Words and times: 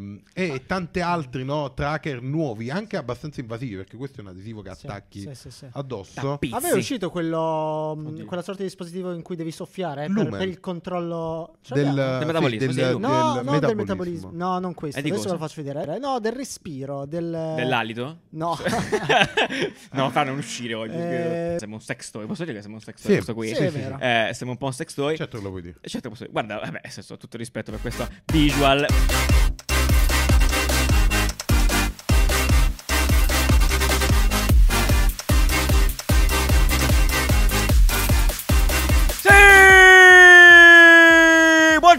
Mm, 0.00 0.16
e 0.34 0.64
tanti 0.66 0.98
altri 0.98 1.44
no, 1.44 1.72
tracker 1.72 2.20
nuovi, 2.20 2.68
anche 2.68 2.96
abbastanza 2.96 3.40
invasivi, 3.40 3.76
perché 3.76 3.96
questo 3.96 4.18
è 4.18 4.22
un 4.22 4.26
adesivo 4.30 4.60
che 4.60 4.74
Sì, 4.74 4.86
attacchi 4.86 5.20
sì, 5.20 5.34
sì, 5.34 5.50
sì. 5.52 5.66
addosso. 5.70 6.20
Tappi. 6.20 6.50
A 6.52 6.58
me 6.58 6.66
è 6.70 6.72
Sì. 6.72 6.78
uscito 6.78 7.10
quello, 7.10 7.94
mh, 7.96 8.06
Oddio. 8.08 8.24
quella 8.24 8.42
sorta 8.42 8.62
di 8.62 8.66
dispositivo 8.66 9.12
in 9.14 9.22
cui 9.22 9.36
devi 9.36 9.52
soffiare 9.52 10.06
per, 10.06 10.10
Lumen. 10.10 10.30
per 10.36 10.48
il 10.48 10.58
controllo 10.58 11.58
Del, 11.68 12.18
sì, 12.18 12.26
metabolismo, 12.26 12.66
del- 12.66 12.74
sì, 12.74 12.80
del. 12.80 12.98
No, 12.98 13.08
no, 13.08 13.34
del 13.34 13.44
metabolismo. 13.44 13.74
metabolismo. 13.76 14.30
No, 14.32 14.58
non 14.58 14.74
questo. 14.74 14.98
E 14.98 15.02
di 15.02 15.10
Adesso 15.10 15.24
ve 15.26 15.30
lo 15.30 15.38
cosa? 15.38 15.48
faccio 15.54 15.62
vedere. 15.62 15.94
Eh, 15.94 15.98
No, 16.00 16.18
del 16.18 16.32
respiro. 16.32 17.06
Del... 17.06 17.52
Dell'alito? 17.54 18.18
No. 18.30 18.58
no, 19.92 20.10
fa 20.10 20.24
non 20.24 20.38
uscire 20.38 20.74
oggi. 20.74 20.96
Eh. 20.96 21.54
Siamo 21.58 21.74
un 21.76 21.80
sex 21.80 22.10
toy. 22.10 22.26
Posso 22.26 22.42
dire 22.42 22.56
che 22.56 22.62
siamo 22.62 22.74
un 22.78 22.82
sex 22.82 22.96
Sì, 22.96 23.02
toy? 23.06 23.14
questo 23.14 23.34
qui? 23.34 23.54
sì. 23.54 23.62
Eh, 24.00 24.30
siamo 24.34 24.50
un 24.50 24.58
po' 24.58 24.66
un 24.66 24.72
sex 24.72 24.92
toy. 24.92 25.16
Certo 25.16 25.36
che 25.38 25.42
lo 25.44 25.50
puoi 25.50 25.62
dire. 25.62 25.78
Certo, 25.82 26.08
posso 26.08 26.26
Guarda, 26.28 26.58
vabbè, 26.58 26.80
senso, 26.88 27.16
tutto 27.16 27.36
rispetto 27.36 27.70
per 27.70 27.80
questo 27.80 28.08
visual. 28.32 28.86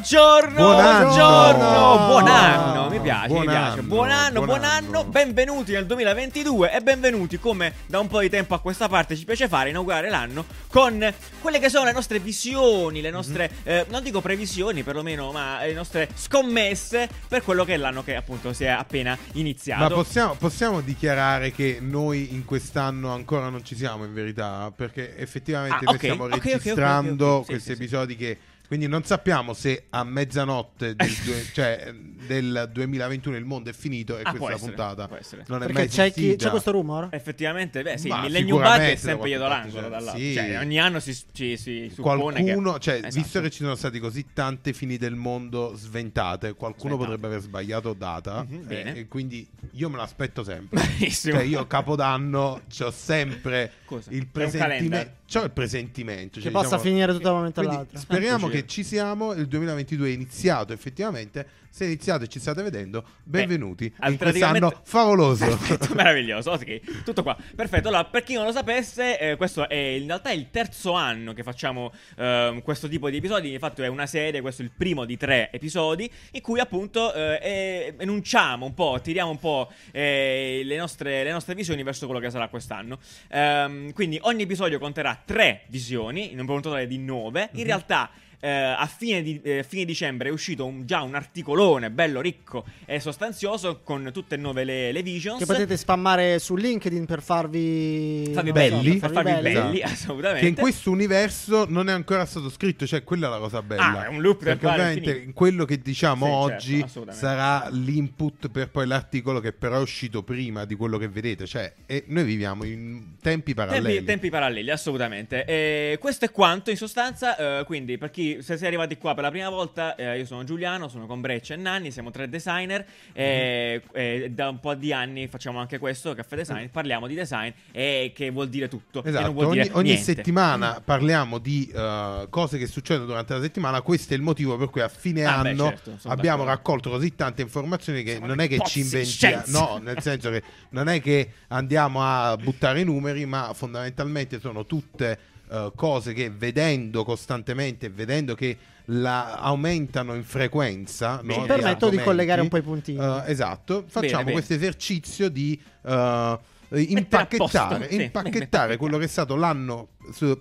Buongiorno, 0.07 0.53
Buon 0.55 0.79
anno! 0.79 1.05
buongiorno, 1.07 2.05
buon 2.05 2.27
anno, 2.27 2.89
mi 2.91 2.99
piace, 2.99 3.27
Buon 3.27 3.39
mi 3.39 3.47
piace. 3.47 3.79
anno, 3.79 3.81
Buon 3.87 4.11
anno, 4.11 4.33
buon 4.33 4.45
buon 4.45 4.63
anno, 4.63 4.99
anno. 4.99 5.09
benvenuti 5.09 5.71
nel 5.71 5.87
2022 5.87 6.71
e 6.73 6.81
benvenuti 6.81 7.39
come 7.39 7.73
da 7.87 7.97
un 7.99 8.05
po' 8.07 8.19
di 8.19 8.29
tempo 8.29 8.53
a 8.53 8.59
questa 8.59 8.87
parte 8.87 9.15
ci 9.15 9.25
piace 9.25 9.47
fare, 9.47 9.69
inaugurare 9.69 10.11
l'anno 10.11 10.45
con 10.67 11.11
quelle 11.41 11.57
che 11.57 11.69
sono 11.69 11.85
le 11.85 11.91
nostre 11.91 12.19
visioni, 12.19 13.01
le 13.01 13.09
nostre, 13.09 13.49
Mhm. 13.51 13.59
eh, 13.63 13.85
non 13.89 14.03
dico 14.03 14.21
previsioni 14.21 14.83
perlomeno, 14.83 15.31
ma 15.31 15.61
le 15.65 15.73
nostre 15.73 16.07
scommesse 16.13 17.09
per 17.27 17.41
quello 17.41 17.65
che 17.65 17.73
è 17.73 17.77
l'anno 17.77 18.03
che 18.03 18.15
appunto 18.15 18.53
si 18.53 18.63
è 18.63 18.67
appena 18.69 19.17
Ma 19.19 19.39
iniziato. 19.39 19.95
possiamo, 19.95 20.35
possiamo 20.35 20.81
dichiarare 20.81 21.51
che 21.51 21.79
noi 21.81 22.31
in 22.35 22.45
quest'anno 22.45 23.11
ancora 23.11 23.49
non 23.49 23.65
ci 23.65 23.75
siamo 23.75 24.03
in 24.05 24.13
verità? 24.13 24.71
Perché 24.75 25.17
effettivamente 25.17 25.77
Ah, 25.77 25.85
noi 25.85 25.93
ok, 25.95 25.99
stiamo 25.99 26.23
ok, 26.25 26.29
ok, 26.33 26.37
ok, 26.37 26.43
registrando 26.53 27.25
ok, 27.25 27.33
ok. 27.39 27.45
Sì, 27.45 27.49
questi 27.53 27.69
sì, 27.71 27.75
sì. 27.75 27.81
episodi 27.81 28.15
che... 28.15 28.37
Quindi 28.67 28.87
non 28.87 29.03
sappiamo 29.03 29.53
se 29.53 29.85
a 29.89 30.03
mezzanotte 30.03 30.95
del, 30.95 31.13
due- 31.23 31.45
cioè, 31.53 31.93
del 32.27 32.69
2021 32.73 33.35
il 33.37 33.45
mondo 33.45 33.69
è 33.69 33.73
finito 33.73 34.17
e 34.17 34.21
Ah, 34.23 34.31
può 34.33 34.47
questa 34.47 34.55
essere, 34.55 34.71
puntata 34.75 35.07
può 35.07 35.15
essere. 35.17 35.43
non 35.47 35.61
è 35.61 35.65
Perché 35.67 35.81
mai 35.81 35.87
c'è, 35.89 36.11
chi- 36.11 36.35
c'è 36.35 36.49
questo 36.49 36.71
rumor? 36.71 37.09
Effettivamente, 37.11 37.81
beh, 37.83 37.97
sì, 37.97 38.07
Ma 38.07 38.17
il 38.17 38.21
Millennium 38.23 38.61
Bug 38.61 38.77
è 38.79 38.95
sempre 38.95 39.27
dietro 39.27 39.47
l'angolo. 39.47 39.73
parte, 39.73 39.89
dall'altro. 39.89 40.19
sì. 40.19 40.33
Cioè, 40.33 40.59
ogni 40.59 40.79
anno 40.79 40.99
si, 40.99 41.17
ci, 41.31 41.57
si 41.57 41.91
suppone 41.93 42.31
Qualcuno, 42.33 42.73
che... 42.73 42.79
cioè, 42.79 42.93
Esatto. 42.95 43.13
visto 43.15 43.41
che 43.41 43.49
ci 43.51 43.57
sono 43.63 43.75
state 43.75 43.99
così 43.99 44.25
tante 44.33 44.73
fini 44.73 44.97
del 44.97 45.15
mondo 45.15 45.73
sventate, 45.75 46.53
qualcuno 46.55 46.95
Sventate. 46.95 46.97
potrebbe 47.17 47.27
aver 47.27 47.39
sbagliato 47.41 47.93
data. 47.93 48.43
Mhm, 48.47 48.53
e- 48.55 48.57
bene. 48.65 48.95
e, 48.95 49.07
quindi 49.07 49.47
io 49.73 49.89
me 49.89 49.97
l'aspetto 49.97 50.43
sempre. 50.43 50.81
Benissimo. 50.97 51.35
Cioè, 51.35 51.43
io 51.43 51.59
a 51.59 51.67
capodanno 51.67 52.61
ho 52.79 52.91
sempre 52.91 53.71
Cosa? 53.85 54.09
il 54.11 54.27
presentimento. 54.27 55.23
C'ho 55.27 55.43
il 55.43 55.51
presentimento. 55.51 56.35
Che 56.37 56.41
cioè, 56.43 56.51
possa 56.51 56.63
diciamo- 56.77 56.83
finire 56.83 57.11
tutto 57.11 57.23
da 57.23 57.29
un 57.31 57.35
momento 57.37 57.59
Quindi 57.61 57.75
all'altro. 57.77 57.99
speriamo 57.99 58.47
che 58.47 58.67
ci 58.67 58.83
siamo. 58.83 59.33
Il 59.33 59.47
2022 59.47 60.09
è 60.09 60.11
iniziato 60.11 60.71
effettivamente. 60.73 61.47
Se 61.75 61.83
è 61.83 61.87
iniziato 61.87 62.23
e 62.23 62.29
ci 62.29 62.39
state 62.39 62.63
vedendo, 62.63 63.03
benvenuti 63.21 63.93
al- 63.99 64.13
in 64.13 64.17
quest'anno 64.17 64.79
favoloso. 64.85 65.43
Perfetto, 65.45 65.93
meraviglioso, 65.93 66.51
ok, 66.51 67.03
tutto 67.03 67.21
qua. 67.21 67.35
Perfetto, 67.53 67.89
allora 67.89 68.05
per 68.05 68.23
chi 68.23 68.33
non 68.33 68.45
lo 68.45 68.53
sapesse, 68.53 69.19
eh, 69.19 69.35
questo 69.35 69.67
è 69.67 69.75
in 69.75 70.07
realtà 70.07 70.31
il 70.31 70.51
terzo 70.51 70.93
anno 70.93 71.33
che 71.33 71.43
facciamo 71.43 71.91
ehm, 72.15 72.61
questo 72.61 72.87
tipo 72.87 73.09
di 73.09 73.17
episodi, 73.17 73.51
infatti 73.51 73.81
è 73.81 73.87
una 73.87 74.05
serie, 74.05 74.39
questo 74.39 74.61
è 74.61 74.65
il 74.65 74.71
primo 74.71 75.03
di 75.03 75.17
tre 75.17 75.49
episodi, 75.51 76.09
in 76.31 76.39
cui 76.39 76.61
appunto 76.61 77.13
eh, 77.13 77.39
eh, 77.41 77.93
enunciamo 77.97 78.65
un 78.65 78.73
po', 78.73 79.01
tiriamo 79.03 79.31
un 79.31 79.39
po' 79.39 79.69
eh, 79.91 80.61
le, 80.63 80.77
nostre, 80.77 81.25
le 81.25 81.31
nostre 81.31 81.55
visioni 81.55 81.83
verso 81.83 82.05
quello 82.05 82.21
che 82.21 82.29
sarà 82.29 82.47
quest'anno. 82.47 82.99
Ehm, 83.27 83.91
quindi 83.91 84.17
ogni 84.21 84.43
episodio 84.43 84.79
conterà 84.79 85.21
tre 85.25 85.63
visioni, 85.67 86.31
in 86.31 86.39
un 86.39 86.61
totale 86.61 86.87
di 86.87 86.99
nove. 86.99 87.49
In 87.55 87.65
realtà... 87.65 88.09
eh, 88.39 88.49
a 88.49 88.85
fine, 88.87 89.21
di, 89.21 89.39
eh, 89.43 89.65
fine 89.67 89.85
dicembre 89.85 90.29
è 90.29 90.31
uscito 90.31 90.65
un- 90.65 90.85
già 90.85 91.01
un 91.01 91.15
articolone 91.15 91.89
bello 91.91 92.21
ricco 92.21 92.65
e 92.85 92.99
sostanzioso 92.99 93.81
con 93.83 94.09
tutte 94.13 94.35
e 94.35 94.37
nove 94.37 94.63
le, 94.63 94.91
le 94.91 95.01
visions 95.03 95.39
Che 95.39 95.45
potete 95.45 95.77
spammare 95.77 96.39
su 96.39 96.55
LinkedIn 96.55 97.05
per 97.05 97.21
farvi... 97.21 98.31
farvi 98.33 98.49
lo 98.51 98.55
so, 98.55 98.59
belli. 98.59 98.97
per 98.97 99.11
farvi 99.11 99.31
belli, 99.31 99.53
belli. 99.53 99.81
assolutamente. 99.81 100.41
Che 100.41 100.47
in 100.47 100.55
questo 100.55 100.91
universo 100.91 101.65
non 101.67 101.89
è 101.89 101.91
ancora 101.91 102.25
stato 102.25 102.49
scritto, 102.49 102.85
cioè 102.85 103.03
quella 103.03 103.27
è 103.27 103.29
la 103.29 103.37
cosa 103.39 103.61
bella. 103.61 103.99
Ah, 104.01 104.05
è 104.05 104.09
un 104.09 104.21
loop 104.21 104.43
Perché 104.43 104.59
temporale 104.59 104.93
ovviamente 104.93 105.33
quello 105.33 105.65
che 105.65 105.79
diciamo 105.79 106.25
Sì, 106.25 106.31
certo, 106.31 106.53
oggi 106.55 106.81
assolutamente. 106.81 107.25
sarà 107.27 107.69
l'input 107.69 108.49
per 108.49 108.69
poi 108.69 108.87
l'articolo 108.87 109.39
che 109.39 109.53
però 109.53 109.77
è 109.77 109.81
uscito 109.81 110.23
prima 110.23 110.65
di 110.65 110.75
quello 110.75 110.97
che 110.97 111.07
vedete. 111.07 111.45
Cioè, 111.45 111.73
e 111.85 112.03
noi 112.07 112.23
viviamo 112.23 112.63
in 112.63 113.13
tempi 113.21 113.53
paralleli. 113.53 113.85
Tempi, 113.95 114.03
tempi 114.05 114.29
paralleli, 114.29 114.69
assolutamente. 114.69 115.45
E 115.45 115.97
questo 115.99 116.25
è 116.25 116.31
quanto 116.31 116.69
in 116.69 116.77
sostanza. 116.77 117.59
eh, 117.59 117.63
quindi, 117.65 117.97
per 117.97 118.11
chi 118.11 118.24
se 118.33 118.43
siete 118.43 118.67
arrivati 118.67 118.97
qua 118.97 119.13
per 119.13 119.23
la 119.23 119.29
prima 119.31 119.49
volta, 119.49 119.95
eh, 119.95 120.17
io 120.17 120.25
sono 120.25 120.43
Giuliano, 120.43 120.87
sono 120.87 121.05
con 121.05 121.21
Breccia 121.21 121.53
e 121.53 121.57
Nanni, 121.57 121.91
siamo 121.91 122.11
tre 122.11 122.27
designer. 122.29 122.85
E, 123.13 123.81
e 123.93 124.29
da 124.31 124.49
un 124.49 124.59
po' 124.59 124.73
di 124.75 124.91
anni 124.93 125.27
facciamo 125.27 125.59
anche 125.59 125.77
questo, 125.77 126.13
Caffè 126.13 126.35
Design. 126.35 126.67
Parliamo 126.67 127.07
di 127.07 127.15
design 127.15 127.51
e 127.71 128.11
che 128.15 128.29
vuol 128.31 128.49
dire 128.49 128.67
tutto. 128.67 129.03
Esatto, 129.03 129.33
ogni, 129.37 129.61
dire 129.61 129.69
ogni 129.73 129.91
niente. 129.91 130.03
settimana 130.03 130.81
parliamo 130.83 131.37
di 131.37 131.71
eh, 131.73 132.27
cose 132.29 132.57
che 132.57 132.67
succedono 132.67 133.05
durante 133.07 133.33
la 133.33 133.41
settimana. 133.41 133.81
Questo 133.81 134.13
è 134.13 134.17
il 134.17 134.21
motivo 134.23 134.57
per 134.57 134.69
cui 134.69 134.81
a 134.81 134.87
fine 134.87 135.25
Ah, 135.25 135.41
beh, 135.41 135.49
anno 135.49 135.67
certo, 135.69 135.95
sono 135.97 136.13
abbiamo 136.13 136.43
d'accordo. 136.43 136.55
raccolto 136.55 136.89
così 136.89 137.15
tante 137.15 137.41
informazioni 137.41 138.03
che 138.03 138.11
Siamo 138.11 138.27
non 138.27 138.39
è 138.39 138.47
che 138.47 138.59
ci 138.65 138.81
inventiamo, 138.81 139.43
no, 139.47 139.79
nel 139.81 140.01
senso 140.01 140.29
che 140.29 140.43
non 140.69 140.87
è 140.89 141.01
che 141.01 141.31
andiamo 141.49 142.01
a 142.03 142.35
buttare 142.37 142.81
i 142.81 142.83
numeri, 142.83 143.25
ma 143.25 143.51
fondamentalmente 143.53 144.39
sono 144.39 144.65
tutte 144.65 145.33
eh, 145.49 145.71
cose 145.75 146.13
che 146.13 146.29
vedendo 146.29 147.03
costantemente, 147.03 147.89
vedendo 147.89 148.35
che 148.35 148.57
la 148.89 149.37
aumentano 149.37 150.13
in 150.13 150.23
frequenza, 150.23 151.19
Bene. 151.23 151.39
no, 151.39 151.45
permetto 151.45 151.89
di 151.89 151.97
collegare 151.97 152.41
un 152.41 152.47
po' 152.47 152.57
i 152.57 152.61
puntini. 152.61 152.99
eh, 152.99 153.23
esatto, 153.25 153.83
facciamo 153.87 154.31
questo 154.31 154.53
esercizio 154.53 155.29
di 155.29 155.59
a 155.83 156.39
impacchettare, 156.69 157.77
posto, 157.77 157.95
sì, 157.95 158.03
impacchettare 158.03 158.77
quello 158.77 158.97
che 158.97 159.05
è 159.05 159.07
stato 159.07 159.35
l'anno 159.35 159.89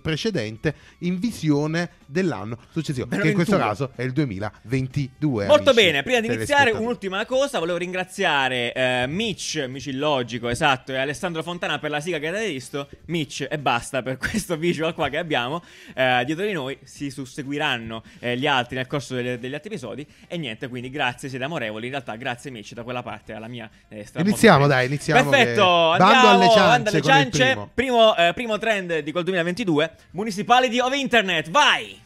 precedente 0.01 0.75
in 0.99 1.19
visione 1.19 1.89
dell'anno 2.05 2.57
successivo, 2.71 3.05
Bello 3.07 3.21
che 3.23 3.29
in 3.29 3.33
questo 3.35 3.57
21. 3.57 3.71
caso 3.71 3.91
è 3.95 4.01
il 4.03 4.11
2022. 4.11 5.45
Molto 5.47 5.73
bene, 5.73 6.03
prima 6.03 6.19
di 6.19 6.27
iniziare 6.27 6.71
un'ultima 6.71 7.25
cosa, 7.25 7.59
volevo 7.59 7.77
ringraziare 7.77 8.73
eh, 8.73 9.05
Mitch, 9.07 9.65
Mitch 9.67 9.87
Illogico, 9.87 10.49
esatto, 10.49 10.91
e 10.91 10.97
Alessandro 10.97 11.43
Fontana 11.43 11.79
per 11.79 11.89
la 11.89 11.99
sigla 11.99 12.19
che 12.19 12.27
avete 12.27 12.47
visto, 12.49 12.87
Mitch 13.07 13.45
e 13.49 13.57
basta 13.59 14.01
per 14.01 14.17
questo 14.19 14.57
visual 14.57 14.93
qua 14.93 15.09
che 15.09 15.17
abbiamo, 15.17 15.63
Eh, 15.93 16.23
dietro 16.25 16.45
di 16.45 16.51
noi 16.51 16.77
si 16.83 17.09
susseguiranno 17.09 18.03
eh, 18.19 18.37
gli 18.37 18.47
altri 18.47 18.75
nel 18.75 18.87
corso 18.87 19.15
delle- 19.15 19.39
degli 19.39 19.53
altri 19.53 19.69
episodi 19.71 20.05
e 20.27 20.37
niente, 20.37 20.67
quindi 20.67 20.89
grazie, 20.89 21.29
siete 21.29 21.43
amorevoli, 21.45 21.85
in 21.85 21.91
realtà 21.91 22.15
grazie 22.15 22.51
Mitch 22.51 22.73
da 22.73 22.83
quella 22.83 23.01
parte 23.03 23.33
alla 23.33 23.47
mia 23.47 23.69
destra. 23.87 24.21
Iniziamo, 24.21 24.59
Molto 24.59 24.73
dai, 24.73 24.85
iniziamo 24.87 25.29
Perfetto, 25.29 25.93
che- 25.97 26.03
andiamo, 26.03 26.29
alle 26.29 26.49
ciance 26.49 26.89
alle 26.89 27.01
ciance. 27.01 27.43
primo. 27.45 27.69
Primo, 27.73 28.15
eh, 28.15 28.31
primo 28.33 28.57
trend 28.57 28.99
di 28.99 29.11
quel 29.11 29.23
2022, 29.23 29.91
Municipality 30.11 30.79
of 30.79 30.93
Internet, 30.95 31.49
vai! 31.49 32.03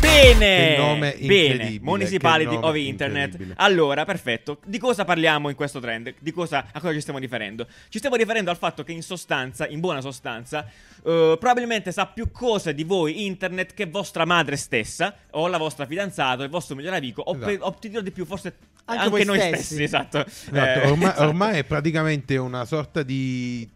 Bene, 0.00 0.38
Che 0.38 0.74
nome 0.78 1.16
bene, 1.20 1.78
Municipality 1.82 2.48
che 2.50 2.54
nome 2.56 2.66
of 2.68 2.76
Internet. 2.76 3.38
Allora, 3.56 4.04
perfetto. 4.04 4.58
Di 4.64 4.78
cosa 4.78 5.04
parliamo 5.04 5.48
in 5.50 5.54
questo 5.54 5.78
trend? 5.78 6.14
Di 6.18 6.32
cosa, 6.32 6.66
a 6.72 6.80
cosa 6.80 6.92
ci 6.94 7.00
stiamo 7.00 7.18
riferendo? 7.18 7.66
Ci 7.88 7.98
stiamo 7.98 8.16
riferendo 8.16 8.50
al 8.50 8.56
fatto 8.56 8.82
che 8.82 8.92
in 8.92 9.02
sostanza, 9.02 9.66
in 9.68 9.80
buona 9.80 10.00
sostanza, 10.00 10.64
eh, 11.04 11.36
probabilmente 11.38 11.92
sa 11.92 12.06
più 12.06 12.30
cose 12.30 12.74
di 12.74 12.84
voi 12.84 13.26
internet 13.26 13.74
che 13.74 13.86
vostra 13.86 14.24
madre 14.24 14.56
stessa, 14.56 15.14
o 15.32 15.46
la 15.48 15.58
vostra 15.58 15.84
fidanzata, 15.86 16.40
o 16.42 16.44
il 16.44 16.50
vostro 16.50 16.74
migliore 16.76 16.96
amico, 16.96 17.20
o, 17.22 17.32
Esatto. 17.34 17.46
pe- 17.46 17.58
o 17.60 17.72
ti 17.74 17.88
dirò 17.90 18.00
di 18.00 18.10
più, 18.10 18.24
forse 18.24 18.54
Anche 18.86 19.02
anche, 19.04 19.10
voi 19.10 19.24
noi 19.24 19.38
stessi. 19.38 19.62
stessi. 19.64 19.82
Esatto. 19.82 20.24
Esatto, 20.26 20.56
Eh, 20.80 20.86
ormai, 20.90 21.12
ormai 21.16 21.58
è 21.58 21.64
praticamente 21.64 22.36
una 22.38 22.64
sorta 22.64 23.02
di... 23.02 23.68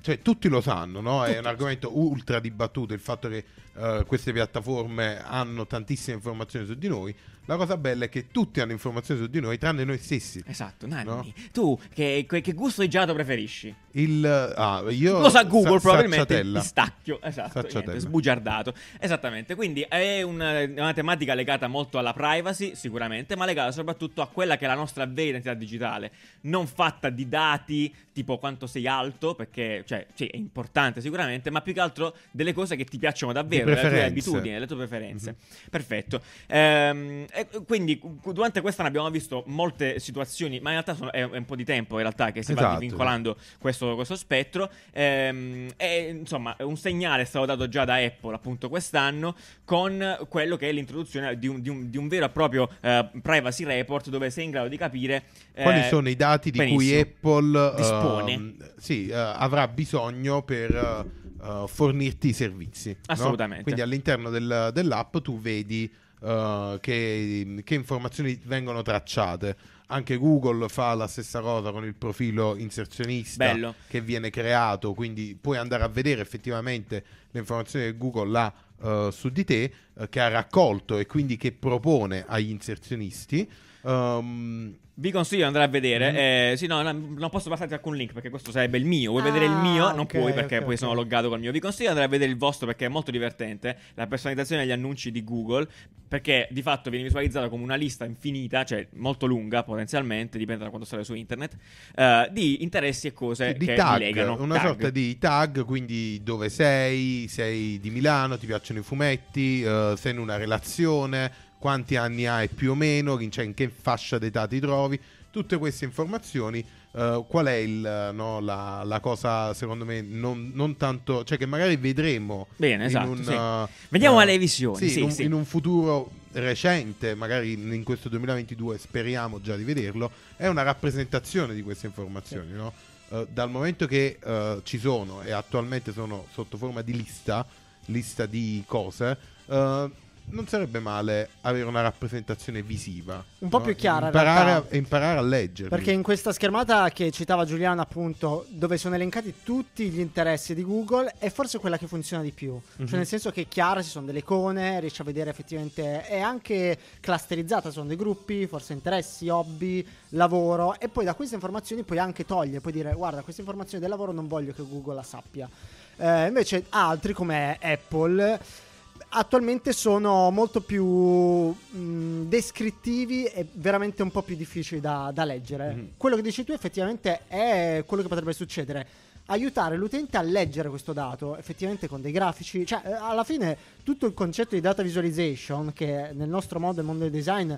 cioè 0.00 0.20
tutti 0.20 0.48
lo 0.48 0.60
sanno, 0.60 1.00
no? 1.00 1.24
È 1.24 1.38
un 1.38 1.46
argomento 1.46 1.96
ultra 1.98 2.40
dibattuto 2.40 2.94
il 2.94 3.00
fatto 3.00 3.28
che 3.28 3.44
eh, 3.76 4.04
queste 4.06 4.32
piattaforme 4.32 5.22
hanno 5.24 5.66
tantissime 5.66 6.16
informazioni 6.16 6.66
su 6.66 6.74
di 6.74 6.88
noi. 6.88 7.14
La 7.46 7.56
cosa 7.56 7.76
bella 7.76 8.04
è 8.04 8.08
che 8.08 8.28
tutti 8.28 8.60
hanno 8.60 8.70
informazioni 8.70 9.20
su 9.22 9.26
di 9.26 9.40
noi 9.40 9.58
tranne 9.58 9.82
noi 9.82 9.98
stessi. 9.98 10.40
Esatto, 10.46 10.86
Nanni. 10.86 11.04
No? 11.04 11.32
Tu, 11.52 11.76
che, 11.92 12.24
che- 12.28 12.52
gusto 12.52 12.82
di 12.82 12.88
gelato 12.88 13.12
preferisci? 13.12 13.74
Il, 13.92 14.24
ah, 14.24 14.84
io, 14.90 15.18
Lo 15.18 15.30
sa 15.30 15.42
Google 15.42 15.80
sa- 15.80 15.88
probabilmente 15.88 16.34
Sacciatella. 16.34 16.60
pistacchio, 16.60 17.20
esatto, 17.20 17.66
niente, 17.66 17.98
sbugiardato. 17.98 18.72
Esattamente, 19.00 19.56
quindi 19.56 19.80
è 19.80 20.22
una, 20.22 20.62
una 20.62 20.92
tematica 20.92 21.34
legata 21.34 21.66
molto 21.66 21.98
alla 21.98 22.12
privacy, 22.12 22.76
sicuramente, 22.76 23.34
ma 23.34 23.46
legata 23.46 23.72
soprattutto 23.72 24.22
a 24.22 24.28
quella 24.28 24.56
che 24.56 24.66
è 24.66 24.68
la 24.68 24.74
nostra 24.74 25.04
vera 25.06 25.30
identità 25.30 25.54
digitale, 25.54 26.12
non 26.42 26.68
fatta 26.68 27.10
di 27.10 27.28
dati 27.28 27.92
tipo 28.20 28.36
quanto 28.38 28.66
sei 28.66 28.86
alto, 28.86 29.34
perché 29.34 29.82
cioè, 29.86 30.06
sì, 30.14 30.26
è 30.26 30.36
importante 30.36 31.00
sicuramente, 31.00 31.48
ma 31.50 31.62
più 31.62 31.72
che 31.72 31.80
altro 31.80 32.14
delle 32.30 32.52
cose 32.52 32.76
che 32.76 32.84
ti 32.84 32.98
piacciono 32.98 33.32
davvero, 33.32 33.64
vero, 33.64 33.82
le 33.82 33.88
tue 33.88 34.04
abitudini, 34.04 34.58
le 34.58 34.66
tue 34.66 34.76
preferenze. 34.76 35.30
Mhm. 35.30 35.68
Perfetto. 35.70 36.20
Ehm, 36.48 37.24
quindi 37.66 37.98
durante 38.24 38.60
quest'anno 38.60 38.88
abbiamo 38.88 39.08
visto 39.10 39.42
molte 39.46 39.98
situazioni, 40.00 40.60
ma 40.60 40.70
in 40.72 40.82
realtà 40.82 40.94
sono- 40.94 41.12
è, 41.12 41.22
un 41.22 41.44
po' 41.46 41.56
di 41.56 41.64
tempo 41.64 41.94
in 41.94 42.02
realtà 42.02 42.30
che 42.30 42.42
si 42.42 42.52
va 42.52 42.60
Esatto. 42.60 42.78
vincolando 42.80 43.36
questo, 43.58 43.94
questo 43.94 44.16
spettro. 44.16 44.70
Ehm, 44.92 45.70
e 45.78 46.08
insomma, 46.10 46.54
un 46.60 46.76
segnale 46.76 47.22
è 47.22 47.24
stato 47.24 47.46
dato 47.46 47.68
già 47.68 47.84
da 47.86 47.94
Apple 47.94 48.34
appunto 48.34 48.68
quest'anno 48.68 49.34
con 49.64 50.26
quello 50.28 50.56
che 50.56 50.68
è 50.68 50.72
l'introduzione 50.72 51.38
di 51.38 51.46
un, 51.46 51.60
di 51.62 51.68
un- 51.70 51.88
di 51.90 51.96
un 51.96 52.08
vero 52.08 52.26
e 52.26 52.28
proprio 52.28 52.68
eh, 52.82 53.08
privacy 53.22 53.64
report 53.64 54.08
dove 54.10 54.28
sei 54.30 54.44
in 54.44 54.50
grado 54.50 54.68
di 54.68 54.76
capire 54.76 55.22
eh, 55.54 55.62
Quali 55.62 55.82
sono 55.84 56.08
i 56.08 56.16
dati 56.16 56.50
di 56.50 56.58
cui. 56.68 56.98
Apple 56.98 57.74
Dispone. 57.76 58.09
Ehm, 58.18 58.56
sì, 58.76 59.08
eh, 59.08 59.14
avrà 59.14 59.68
bisogno 59.68 60.42
per 60.42 60.74
eh, 60.74 61.64
fornirti 61.66 62.28
i 62.28 62.32
servizi? 62.32 62.90
no? 62.90 62.96
Assolutamente. 63.06 63.62
Quindi 63.62 63.80
all'interno 63.80 64.30
del- 64.30 64.70
dell'app 64.72 65.16
tu 65.18 65.38
vedi 65.40 65.90
eh, 66.22 66.78
che, 66.80 67.62
che 67.64 67.74
informazioni 67.74 68.38
vengono 68.44 68.82
tracciate. 68.82 69.56
Anche 69.86 70.16
Google 70.16 70.68
fa 70.68 70.94
la 70.94 71.08
stessa 71.08 71.40
cosa 71.40 71.72
con 71.72 71.84
il 71.84 71.94
profilo 71.94 72.54
inserzionista 72.56 73.44
Bello. 73.52 73.74
che 73.88 74.00
viene 74.00 74.30
creato, 74.30 74.94
quindi 74.94 75.36
puoi 75.40 75.56
andare 75.56 75.82
a 75.82 75.88
vedere 75.88 76.20
effettivamente 76.20 77.04
le 77.30 77.40
informazioni 77.40 77.86
che 77.86 77.96
Google 77.96 78.38
ha 78.38 78.54
eh, 78.82 79.08
su 79.10 79.30
di 79.30 79.44
te, 79.44 79.72
eh, 79.98 80.08
che 80.08 80.20
ha 80.20 80.28
raccolto 80.28 80.96
e 80.98 81.06
quindi 81.06 81.36
che 81.36 81.52
propone 81.52 82.24
agli 82.26 82.50
inserzionisti. 82.50 83.50
Ehm, 83.82 84.76
Vi 85.00 85.10
consiglio 85.12 85.40
di 85.40 85.46
andare 85.46 85.64
a 85.64 85.68
vedere. 85.68 86.10
Mhm. 86.10 86.16
eh, 86.18 86.54
sì, 86.58 86.66
no, 86.66 86.82
no, 86.82 86.92
non 86.92 87.30
posso 87.30 87.48
passarti 87.48 87.72
alcun 87.72 87.96
link 87.96 88.12
perché 88.12 88.28
questo 88.28 88.50
sarebbe 88.50 88.76
il 88.76 88.84
mio. 88.84 89.12
Vuoi 89.12 89.22
vedere 89.22 89.46
il 89.46 89.50
Ah, 89.52 89.60
mio? 89.62 89.88
Non 89.90 90.00
ok, 90.00 90.18
puoi 90.18 90.32
perché 90.34 90.56
ok, 90.58 90.64
poi 90.64 90.74
ok. 90.74 90.78
sono 90.78 90.92
loggato 90.92 91.30
col 91.30 91.40
mio. 91.40 91.50
Vi 91.52 91.58
consiglio 91.58 91.84
di 91.84 91.88
andare 91.88 92.06
a 92.06 92.10
vedere 92.10 92.30
il 92.30 92.36
vostro 92.36 92.66
perché 92.66 92.84
è 92.84 92.88
molto 92.88 93.10
divertente. 93.10 93.78
La 93.94 94.06
personalizzazione 94.06 94.62
degli 94.62 94.72
annunci 94.72 95.10
di 95.10 95.24
Google. 95.24 95.66
Perché 96.10 96.48
di 96.50 96.60
fatto 96.60 96.90
viene 96.90 97.04
visualizzata 97.04 97.48
come 97.48 97.62
una 97.62 97.76
lista 97.76 98.04
infinita, 98.04 98.64
cioè 98.64 98.84
molto 98.96 99.26
lunga 99.26 99.62
potenzialmente, 99.62 100.38
dipende 100.38 100.64
da 100.64 100.68
quanto 100.68 100.84
state 100.84 101.04
su 101.04 101.14
internet, 101.14 101.56
eh, 101.94 102.28
di 102.32 102.64
interessi 102.64 103.06
e 103.06 103.12
cose 103.12 103.54
di 103.54 103.64
che 103.64 103.74
tag, 103.74 104.00
legano. 104.00 104.36
una 104.42 104.56
Tag. 104.56 104.66
sorta 104.66 104.90
di 104.90 105.16
tag, 105.18 105.64
quindi 105.64 106.20
dove 106.24 106.48
sei, 106.48 107.28
sei 107.28 107.78
di 107.78 107.90
Milano, 107.90 108.36
ti 108.38 108.46
piacciono 108.46 108.80
i 108.80 108.82
fumetti, 108.82 109.62
eh, 109.62 109.94
sei 109.96 110.10
in 110.12 110.18
una 110.18 110.36
relazione, 110.36 111.30
quanti 111.60 111.94
anni 111.94 112.26
hai 112.26 112.48
più 112.48 112.72
o 112.72 112.74
meno, 112.74 113.20
in, 113.20 113.30
cioè 113.30 113.44
in 113.44 113.54
che 113.54 113.68
fascia 113.68 114.18
d'età 114.18 114.48
ti 114.48 114.58
trovi, 114.58 114.98
tutte 115.30 115.56
queste 115.58 115.84
informazioni. 115.84 116.64
eh, 116.92 117.24
qual 117.28 117.46
è 117.46 117.54
il, 117.54 118.10
no, 118.14 118.40
la, 118.40 118.82
la 118.84 118.98
cosa 119.00 119.54
secondo 119.54 119.84
me 119.84 120.00
non, 120.00 120.50
non 120.54 120.76
tanto, 120.76 121.22
cioè 121.24 121.38
che 121.38 121.46
magari 121.46 121.76
vedremo 121.76 122.48
Bene, 122.56 122.74
in 122.74 122.88
esatto, 122.88 123.10
un, 123.10 123.24
sì. 123.24 123.32
eh, 123.32 123.86
Vediamo 123.90 124.18
eh, 124.18 124.22
alle 124.22 124.38
visioni, 124.38 124.78
sì, 124.78 124.88
sì, 124.88 124.98
in, 124.98 125.04
un, 125.04 125.10
sì. 125.12 125.22
in 125.22 125.32
un 125.32 125.44
futuro 125.44 126.10
recente, 126.32 127.14
magari 127.14 127.52
in 127.52 127.72
in 127.72 127.84
questo 127.84 128.08
2022 128.08 128.78
speriamo 128.78 129.40
già 129.40 129.56
di 129.56 129.64
vederlo, 129.64 130.10
è 130.36 130.46
una 130.48 130.62
rappresentazione 130.62 131.54
di 131.54 131.62
queste 131.62 131.86
informazioni, 131.86 132.52
no? 132.52 132.72
Eh, 133.10 133.26
dal 133.32 133.50
momento 133.50 133.86
che 133.86 134.18
eh, 134.22 134.60
ci 134.62 134.78
sono 134.78 135.22
e 135.22 135.32
attualmente 135.32 135.92
sono 135.92 136.26
sotto 136.32 136.56
forma 136.56 136.82
di 136.82 136.94
lista, 136.96 137.46
lista 137.86 138.26
di 138.26 138.62
cose, 138.66 139.16
eh, 139.46 139.90
non 140.26 140.46
sarebbe 140.46 140.78
male 140.78 141.30
avere 141.42 141.64
una 141.64 141.80
rappresentazione 141.80 142.62
visiva. 142.62 143.22
Un 143.38 143.48
po' 143.48 143.58
no? 143.58 143.64
più 143.64 143.74
chiara, 143.74 144.06
Imparare 144.06 144.50
a, 144.52 144.64
imparare 144.76 145.18
a 145.18 145.22
leggere. 145.22 145.68
Perché 145.68 145.90
in 145.92 146.02
questa 146.02 146.32
schermata 146.32 146.88
che 146.90 147.10
citava 147.10 147.44
Giuliano, 147.44 147.80
appunto, 147.80 148.46
dove 148.48 148.76
sono 148.76 148.94
elencati 148.94 149.34
tutti 149.42 149.88
gli 149.90 150.00
interessi 150.00 150.54
di 150.54 150.64
Google, 150.64 151.14
è 151.18 151.30
forse 151.30 151.58
quella 151.58 151.78
che 151.78 151.86
funziona 151.86 152.22
di 152.22 152.32
più. 152.32 152.52
Mhm. 152.52 152.86
Cioè, 152.86 152.96
nel 152.96 153.06
senso 153.06 153.30
che 153.30 153.42
è 153.42 153.48
chiara, 153.48 153.82
ci 153.82 153.88
sono 153.88 154.06
delle 154.06 154.20
icone, 154.20 154.80
riesci 154.80 155.00
a 155.00 155.04
vedere 155.04 155.30
effettivamente. 155.30 156.02
È 156.06 156.20
anche 156.20 156.78
clusterizzata, 157.00 157.70
sono 157.70 157.86
dei 157.86 157.96
gruppi, 157.96 158.46
forse 158.46 158.72
interessi, 158.72 159.28
hobby, 159.28 159.86
lavoro. 160.10 160.78
E 160.78 160.88
poi 160.88 161.04
da 161.04 161.14
queste 161.14 161.34
informazioni 161.34 161.82
puoi 161.82 161.98
anche 161.98 162.24
togliere, 162.24 162.60
puoi 162.60 162.72
dire, 162.72 162.92
guarda, 162.94 163.22
questa 163.22 163.40
informazione 163.40 163.80
del 163.80 163.90
lavoro 163.90 164.12
non 164.12 164.28
voglio 164.28 164.52
che 164.52 164.62
Google 164.62 164.94
la 164.94 165.02
sappia. 165.02 165.48
Eh, 165.96 166.26
invece 166.28 166.64
altri 166.70 167.12
come 167.12 167.58
Apple 167.60 168.68
attualmente 169.08 169.72
sono 169.72 170.30
molto 170.30 170.60
più 170.60 170.84
mh, 170.84 172.28
descrittivi 172.28 173.24
e 173.24 173.46
veramente 173.52 174.02
un 174.02 174.10
po' 174.10 174.22
più 174.22 174.36
difficili 174.36 174.80
da, 174.80 175.10
da 175.12 175.24
leggere. 175.24 175.74
Mhm. 175.74 175.88
Quello 175.96 176.16
che 176.16 176.22
dici 176.22 176.44
tu 176.44 176.52
effettivamente 176.52 177.26
è 177.26 177.82
quello 177.86 178.02
che 178.02 178.08
potrebbe 178.08 178.32
succedere. 178.32 178.86
Aiutare 179.26 179.76
l'utente 179.76 180.16
a 180.16 180.22
leggere 180.22 180.68
questo 180.68 180.92
dato 180.92 181.36
effettivamente 181.36 181.86
con 181.86 182.00
dei 182.00 182.12
grafici, 182.12 182.66
cioè 182.66 182.82
eh, 182.84 182.92
alla 182.92 183.22
fine 183.24 183.56
tutto 183.84 184.06
il 184.06 184.14
concetto 184.14 184.54
di 184.54 184.60
data 184.60 184.82
visualization 184.82 185.72
che 185.72 186.10
nel 186.12 186.28
nostro 186.28 186.58
mondo, 186.58 186.76
nel 186.76 186.86
mondo 186.86 187.04
del 187.04 187.12
design, 187.12 187.52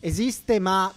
esiste 0.00 0.58
ma 0.58 0.90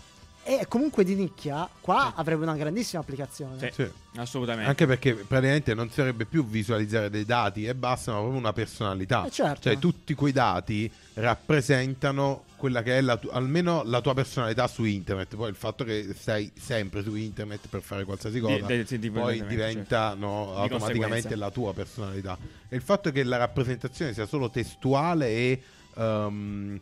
è 0.44 0.68
comunque 0.68 1.04
di 1.04 1.16
nicchia, 1.16 1.68
qua 1.80 2.08
Sì. 2.14 2.20
avrebbe 2.20 2.44
una 2.44 2.56
grandissima 2.56 3.02
applicazione. 3.02 3.58
Sì. 3.60 3.84
Sì. 3.84 3.90
Assolutamente. 4.16 4.70
Anche 4.70 4.86
perché 4.86 5.14
praticamente 5.16 5.74
non 5.74 5.90
sarebbe 5.90 6.26
più 6.26 6.46
visualizzare 6.46 7.10
dei 7.10 7.26
dati 7.26 7.66
e 7.66 7.74
basta, 7.74 8.12
ma 8.12 8.20
proprio 8.20 8.40
una 8.40 8.54
personalità. 8.54 9.26
Eh, 9.26 9.32
certo. 9.32 9.62
Cioè, 9.62 9.80
tutti 9.80 10.14
quei 10.14 10.32
dati 10.32 10.92
rappresentano 11.16 12.44
quella 12.58 12.82
che 12.82 12.98
è 12.98 13.02
la 13.02 13.18
tu- 13.18 13.30
almeno 13.32 13.84
la 13.86 14.02
tua 14.02 14.14
personalità 14.14 14.68
su 14.68 14.84
internet. 14.84 15.36
Poi 15.36 15.50
il 15.50 15.56
fatto 15.56 15.84
che 15.84 16.14
stai 16.16 16.52
sempre 16.60 17.04
su 17.04 17.16
internet 17.16 17.68
per 17.68 17.82
fare 17.82 18.04
qualsiasi 18.06 18.40
cosa, 18.40 18.66
Di- 18.66 18.84
di- 18.86 19.00
di- 19.00 19.12
poi 19.12 19.46
diventa 19.46 20.14
no, 20.14 20.52
Di 20.56 20.62
automaticamente 20.62 21.36
la 21.36 21.50
tua 21.52 21.74
personalità. 21.74 22.38
E 22.70 22.76
il 22.76 22.82
fatto 22.82 23.12
che 23.12 23.24
la 23.24 23.38
rappresentazione 23.38 24.14
sia 24.14 24.26
solo 24.26 24.50
testuale 24.50 25.28
e. 25.28 25.62
ehm, 25.96 26.80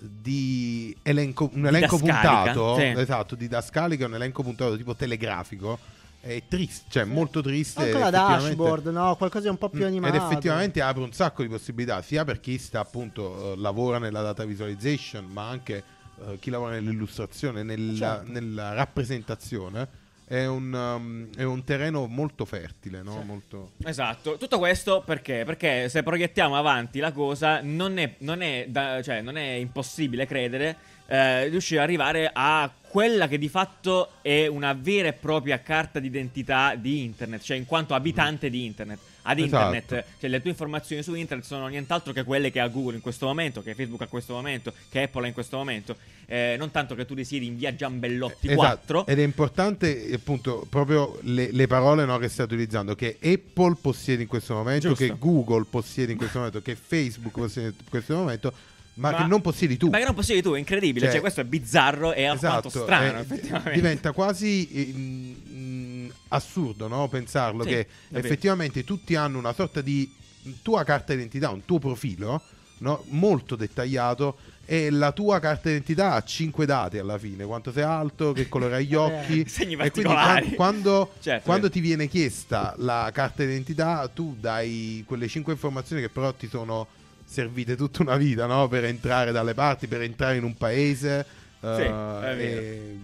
di 0.00 0.96
elenco, 1.02 1.50
un 1.54 1.66
elenco 1.66 1.98
puntato 1.98 2.76
sì. 2.76 2.82
esatto 2.84 3.34
didascalica 3.34 4.06
un 4.06 4.14
elenco 4.14 4.44
puntato 4.44 4.76
tipo 4.76 4.94
telegrafico 4.94 5.76
è 6.20 6.42
triste 6.46 6.84
cioè 6.88 7.04
molto 7.04 7.40
triste 7.42 7.82
Anche 7.82 7.98
la 7.98 8.10
dashboard, 8.10 8.86
no? 8.88 9.16
Qualcosa 9.16 9.44
di 9.44 9.50
un 9.50 9.58
po' 9.58 9.68
più 9.68 9.82
Mm, 9.84 9.86
animato. 9.86 10.14
Ed 10.14 10.22
effettivamente 10.22 10.80
apre 10.82 11.02
un 11.02 11.12
sacco 11.12 11.42
di 11.42 11.48
possibilità, 11.48 12.02
sia 12.02 12.24
per 12.24 12.40
chi 12.40 12.58
sta 12.58 12.80
appunto 12.80 13.52
eh, 13.52 13.56
lavora 13.56 13.98
nella 13.98 14.22
data 14.22 14.44
visualization, 14.44 15.26
ma 15.26 15.48
anche 15.48 15.82
eh, 16.26 16.38
chi 16.40 16.50
lavora 16.50 16.72
nell'illustrazione, 16.74 17.62
nella, 17.62 17.94
Certo. 17.96 18.32
nella 18.32 18.72
rappresentazione. 18.74 19.88
È 20.28 20.44
un, 20.44 20.74
um, 20.74 21.34
è 21.34 21.42
un 21.42 21.64
terreno 21.64 22.06
molto 22.06 22.44
fertile, 22.44 23.00
no? 23.02 23.18
Sì. 23.18 23.26
Molto... 23.26 23.72
Esatto, 23.82 24.36
tutto 24.36 24.58
questo 24.58 25.02
perché? 25.02 25.44
Perché 25.46 25.88
se 25.88 26.02
proiettiamo 26.02 26.54
avanti 26.54 26.98
la 26.98 27.12
cosa 27.12 27.60
non 27.62 27.96
è, 27.96 28.16
non 28.18 28.42
è 28.42 28.66
da- 28.68 29.00
cioè, 29.00 29.22
non 29.22 29.38
è 29.38 29.52
impossibile 29.52 30.26
credere 30.26 30.76
eh, 31.06 31.48
riuscire 31.48 31.80
ad 31.80 31.86
arrivare 31.86 32.30
a 32.30 32.70
quella 32.88 33.28
che 33.28 33.38
di 33.38 33.48
fatto 33.48 34.12
è 34.22 34.46
una 34.46 34.72
vera 34.72 35.08
e 35.08 35.12
propria 35.12 35.60
carta 35.60 36.00
d'identità 36.00 36.74
di 36.74 37.04
internet, 37.04 37.42
cioè 37.42 37.56
in 37.56 37.66
quanto 37.66 37.94
abitante 37.94 38.50
di 38.50 38.64
internet. 38.64 38.98
Ad 39.28 39.38
Esatto. 39.38 39.74
internet, 39.74 40.04
cioè 40.18 40.30
le 40.30 40.40
tue 40.40 40.48
informazioni 40.50 41.02
su 41.02 41.14
internet 41.14 41.44
sono 41.44 41.66
nient'altro 41.66 42.14
che 42.14 42.24
quelle 42.24 42.50
che 42.50 42.60
ha 42.60 42.68
Google 42.68 42.94
in 42.94 43.02
questo 43.02 43.26
momento, 43.26 43.62
che 43.62 43.74
Facebook 43.74 44.00
ha 44.00 44.04
in 44.04 44.10
questo 44.10 44.32
momento, 44.32 44.72
che 44.88 45.02
Apple 45.02 45.24
ha 45.24 45.26
in 45.26 45.34
questo 45.34 45.58
momento. 45.58 45.96
Eh, 46.24 46.54
non 46.58 46.70
tanto 46.70 46.94
che 46.94 47.04
tu 47.04 47.12
risiedi 47.12 47.44
in 47.44 47.56
via 47.58 47.74
Giambellotti 47.74 48.46
Esatto. 48.48 49.02
4. 49.02 49.06
Ed 49.06 49.18
è 49.18 49.22
importante 49.22 50.08
appunto 50.14 50.66
proprio 50.70 51.18
le, 51.22 51.52
le 51.52 51.66
parole 51.66 52.06
no, 52.06 52.16
che 52.16 52.28
stai 52.28 52.46
utilizzando, 52.46 52.94
che 52.94 53.18
Apple 53.22 53.76
possiede 53.78 54.22
in 54.22 54.28
questo 54.28 54.54
momento, 54.54 54.88
Giusto. 54.88 55.04
che 55.04 55.14
Google 55.18 55.66
possiede 55.68 56.12
in 56.12 56.18
questo 56.18 56.38
momento, 56.38 56.62
che 56.62 56.74
Facebook 56.74 57.38
possiede 57.38 57.68
in 57.68 57.88
questo 57.90 58.14
momento, 58.16 58.52
ma, 58.98 59.10
Ma- 59.12 59.16
che 59.18 59.24
non 59.24 59.40
possiedi 59.40 59.76
tu. 59.76 59.88
Ma 59.88 59.98
che 59.98 60.04
non 60.04 60.14
possiedi 60.14 60.42
tu, 60.42 60.52
è 60.52 60.58
incredibile. 60.58 61.04
Cioè, 61.04 61.12
Cioè- 61.12 61.20
questo 61.20 61.40
è 61.40 61.44
bizzarro 61.44 62.12
e 62.12 62.24
Esatto, 62.24 62.68
strano, 62.68 63.18
eh, 63.18 63.20
effettivamente. 63.20 63.72
diventa 63.72 64.12
quasi 64.12 64.68
eh, 64.72 64.92
mm, 64.96 66.08
assurdo 66.28 66.88
no? 66.88 67.08
pensarlo 67.08 67.62
Sì, 67.62 67.68
che 67.70 67.86
effettivamente 68.12 68.84
tutti 68.84 69.14
hanno 69.14 69.38
una 69.38 69.52
sorta 69.52 69.80
di 69.80 70.12
tua 70.62 70.84
carta 70.84 71.12
d'identità, 71.12 71.50
un 71.50 71.64
tuo 71.64 71.78
profilo 71.78 72.42
no? 72.78 73.04
molto 73.08 73.56
dettagliato 73.56 74.36
e 74.64 74.90
la 74.90 75.12
tua 75.12 75.38
carta 75.40 75.68
d'identità 75.68 76.12
ha 76.12 76.22
5 76.22 76.66
dati 76.66 76.98
alla 76.98 77.18
fine, 77.18 77.44
quanto 77.44 77.72
sei 77.72 77.84
alto, 77.84 78.32
che 78.32 78.48
colore 78.48 78.76
hai 78.76 78.86
gli 78.86 78.94
occhi 78.96 79.48
Segni 79.48 79.76
e 79.80 79.90
quindi 79.90 80.14
quando, 80.54 81.12
Certo, 81.20 81.44
quando 81.44 81.70
ti 81.70 81.80
viene 81.80 82.06
chiesta 82.08 82.74
la 82.78 83.08
carta 83.12 83.44
d'identità 83.44 84.08
tu 84.12 84.36
dai 84.38 85.04
quelle 85.06 85.28
5 85.28 85.52
informazioni 85.52 86.02
che 86.02 86.08
però 86.10 86.32
ti 86.34 86.48
sono 86.48 86.86
servite 87.28 87.76
tutta 87.76 88.02
una 88.02 88.16
vita 88.16 88.46
no? 88.46 88.68
per 88.68 88.84
entrare 88.84 89.32
dalle 89.32 89.54
parti, 89.54 89.86
per 89.86 90.02
entrare 90.02 90.36
in 90.36 90.44
un 90.44 90.56
paese. 90.56 91.24
Sì, 91.60 91.66
vero. 91.66 92.26
e- 92.26 92.98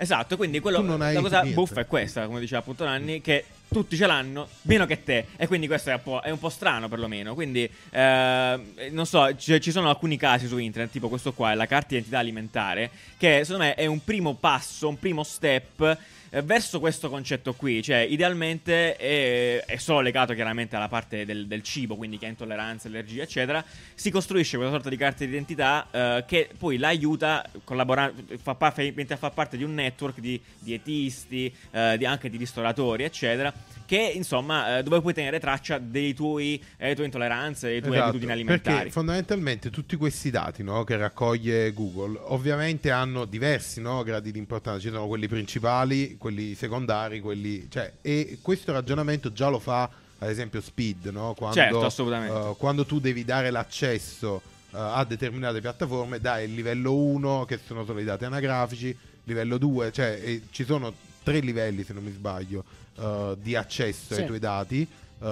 Esatto, 0.00 0.38
quindi 0.38 0.60
quello, 0.60 0.80
la 0.96 1.12
cosa 1.20 1.42
niente. 1.42 1.60
buffa 1.60 1.82
è 1.82 1.86
questa, 1.86 2.24
come 2.24 2.40
diceva 2.40 2.60
appunto 2.60 2.86
Nanni, 2.86 3.20
che 3.20 3.44
tutti 3.68 3.98
ce 3.98 4.06
l'hanno, 4.06 4.48
meno 4.62 4.86
che 4.86 5.04
te. 5.04 5.26
E 5.36 5.46
quindi 5.46 5.66
questo 5.66 5.90
è 5.90 5.92
un 5.92 6.02
po', 6.02 6.20
è 6.20 6.30
un 6.30 6.38
po 6.38 6.48
strano, 6.48 6.88
perlomeno. 6.88 7.34
Quindi, 7.34 7.70
eh, 7.90 8.60
non 8.92 9.04
so, 9.04 9.28
c- 9.36 9.58
ci 9.58 9.70
sono 9.70 9.90
alcuni 9.90 10.16
casi 10.16 10.46
su 10.46 10.56
internet, 10.56 10.90
tipo 10.90 11.10
questo 11.10 11.34
qua, 11.34 11.52
la 11.52 11.66
carta 11.66 11.92
identità 11.92 12.18
alimentare, 12.18 12.90
che 13.18 13.40
secondo 13.44 13.64
me 13.64 13.74
è 13.74 13.84
un 13.84 14.02
primo 14.02 14.32
passo, 14.36 14.88
un 14.88 14.98
primo 14.98 15.22
step 15.22 15.98
verso 16.44 16.78
questo 16.78 17.10
concetto 17.10 17.54
qui, 17.54 17.82
cioè 17.82 17.98
idealmente 17.98 18.96
è, 18.96 19.64
è 19.64 19.76
solo 19.76 20.00
legato 20.00 20.32
chiaramente 20.32 20.76
alla 20.76 20.88
parte 20.88 21.24
del, 21.24 21.46
del, 21.46 21.62
cibo, 21.62 21.96
quindi 21.96 22.18
chi 22.18 22.24
ha 22.26 22.28
intolleranza, 22.28 22.86
allergia, 22.88 23.22
eccetera, 23.22 23.64
si 23.94 24.10
costruisce 24.10 24.56
questa 24.56 24.74
sorta 24.74 24.88
di 24.88 24.96
carta 24.96 25.24
di 25.24 25.30
identità 25.30 25.88
eh, 25.90 26.24
che 26.26 26.48
poi 26.56 26.78
l'aiuta 26.78 27.44
collaborando, 27.64 28.22
fa, 28.40 28.54
fa, 28.54 28.70
fa, 28.70 29.30
parte 29.30 29.56
di 29.56 29.64
un 29.64 29.74
network 29.74 30.20
di 30.20 30.40
dietisti, 30.58 31.52
eh, 31.72 31.96
di, 31.98 32.06
anche 32.06 32.30
di 32.30 32.36
ristoratori, 32.36 33.02
eccetera, 33.02 33.52
che 33.84 34.12
insomma 34.14 34.78
eh, 34.78 34.82
dove 34.84 35.00
puoi 35.00 35.12
tenere 35.12 35.40
traccia 35.40 35.78
dei 35.78 36.14
tuoi, 36.14 36.62
delle 36.76 36.94
tue 36.94 37.06
intolleranze, 37.06 37.66
delle 37.66 37.80
tue 37.80 37.90
esatto, 37.90 38.04
abitudini 38.04 38.32
alimentari. 38.32 38.76
Perché 38.76 38.90
fondamentalmente 38.90 39.70
tutti 39.70 39.96
questi 39.96 40.30
dati 40.30 40.62
no, 40.62 40.84
che 40.84 40.96
raccoglie 40.96 41.72
Google 41.72 42.16
ovviamente 42.26 42.92
hanno 42.92 43.24
diversi 43.24 43.80
no, 43.80 44.04
gradi 44.04 44.30
di 44.30 44.38
importanza, 44.38 44.80
ci 44.80 44.90
sono 44.90 45.08
quelli 45.08 45.26
principali, 45.26 46.18
quelli 46.20 46.54
secondari, 46.54 47.20
quelli... 47.20 47.66
Cioè, 47.70 47.94
e 48.02 48.38
questo 48.42 48.72
ragionamento 48.72 49.32
già 49.32 49.48
lo 49.48 49.58
fa 49.58 49.90
ad 50.22 50.28
esempio 50.28 50.60
Speed, 50.60 51.06
no? 51.06 51.34
quando, 51.34 51.56
certo, 51.56 51.84
assolutamente. 51.84 52.34
Uh, 52.34 52.56
quando 52.56 52.84
tu 52.84 53.00
devi 53.00 53.24
dare 53.24 53.50
l'accesso 53.50 54.42
uh, 54.70 54.76
a 54.76 55.04
determinate 55.04 55.60
piattaforme, 55.60 56.20
dai 56.20 56.44
il 56.44 56.54
livello 56.54 56.94
1 56.94 57.46
che 57.46 57.58
sono 57.64 57.84
solo 57.86 58.00
i 58.00 58.04
dati 58.04 58.26
anagrafici, 58.26 58.94
livello 59.24 59.56
2, 59.56 59.92
cioè 59.92 60.40
ci 60.50 60.64
sono 60.64 60.92
tre 61.22 61.40
livelli 61.40 61.84
se 61.84 61.94
non 61.94 62.04
mi 62.04 62.12
sbaglio 62.12 62.64
uh, 62.96 63.34
di 63.34 63.56
accesso 63.56 64.14
sì. 64.14 64.20
ai 64.20 64.26
tuoi 64.26 64.38
dati 64.38 64.86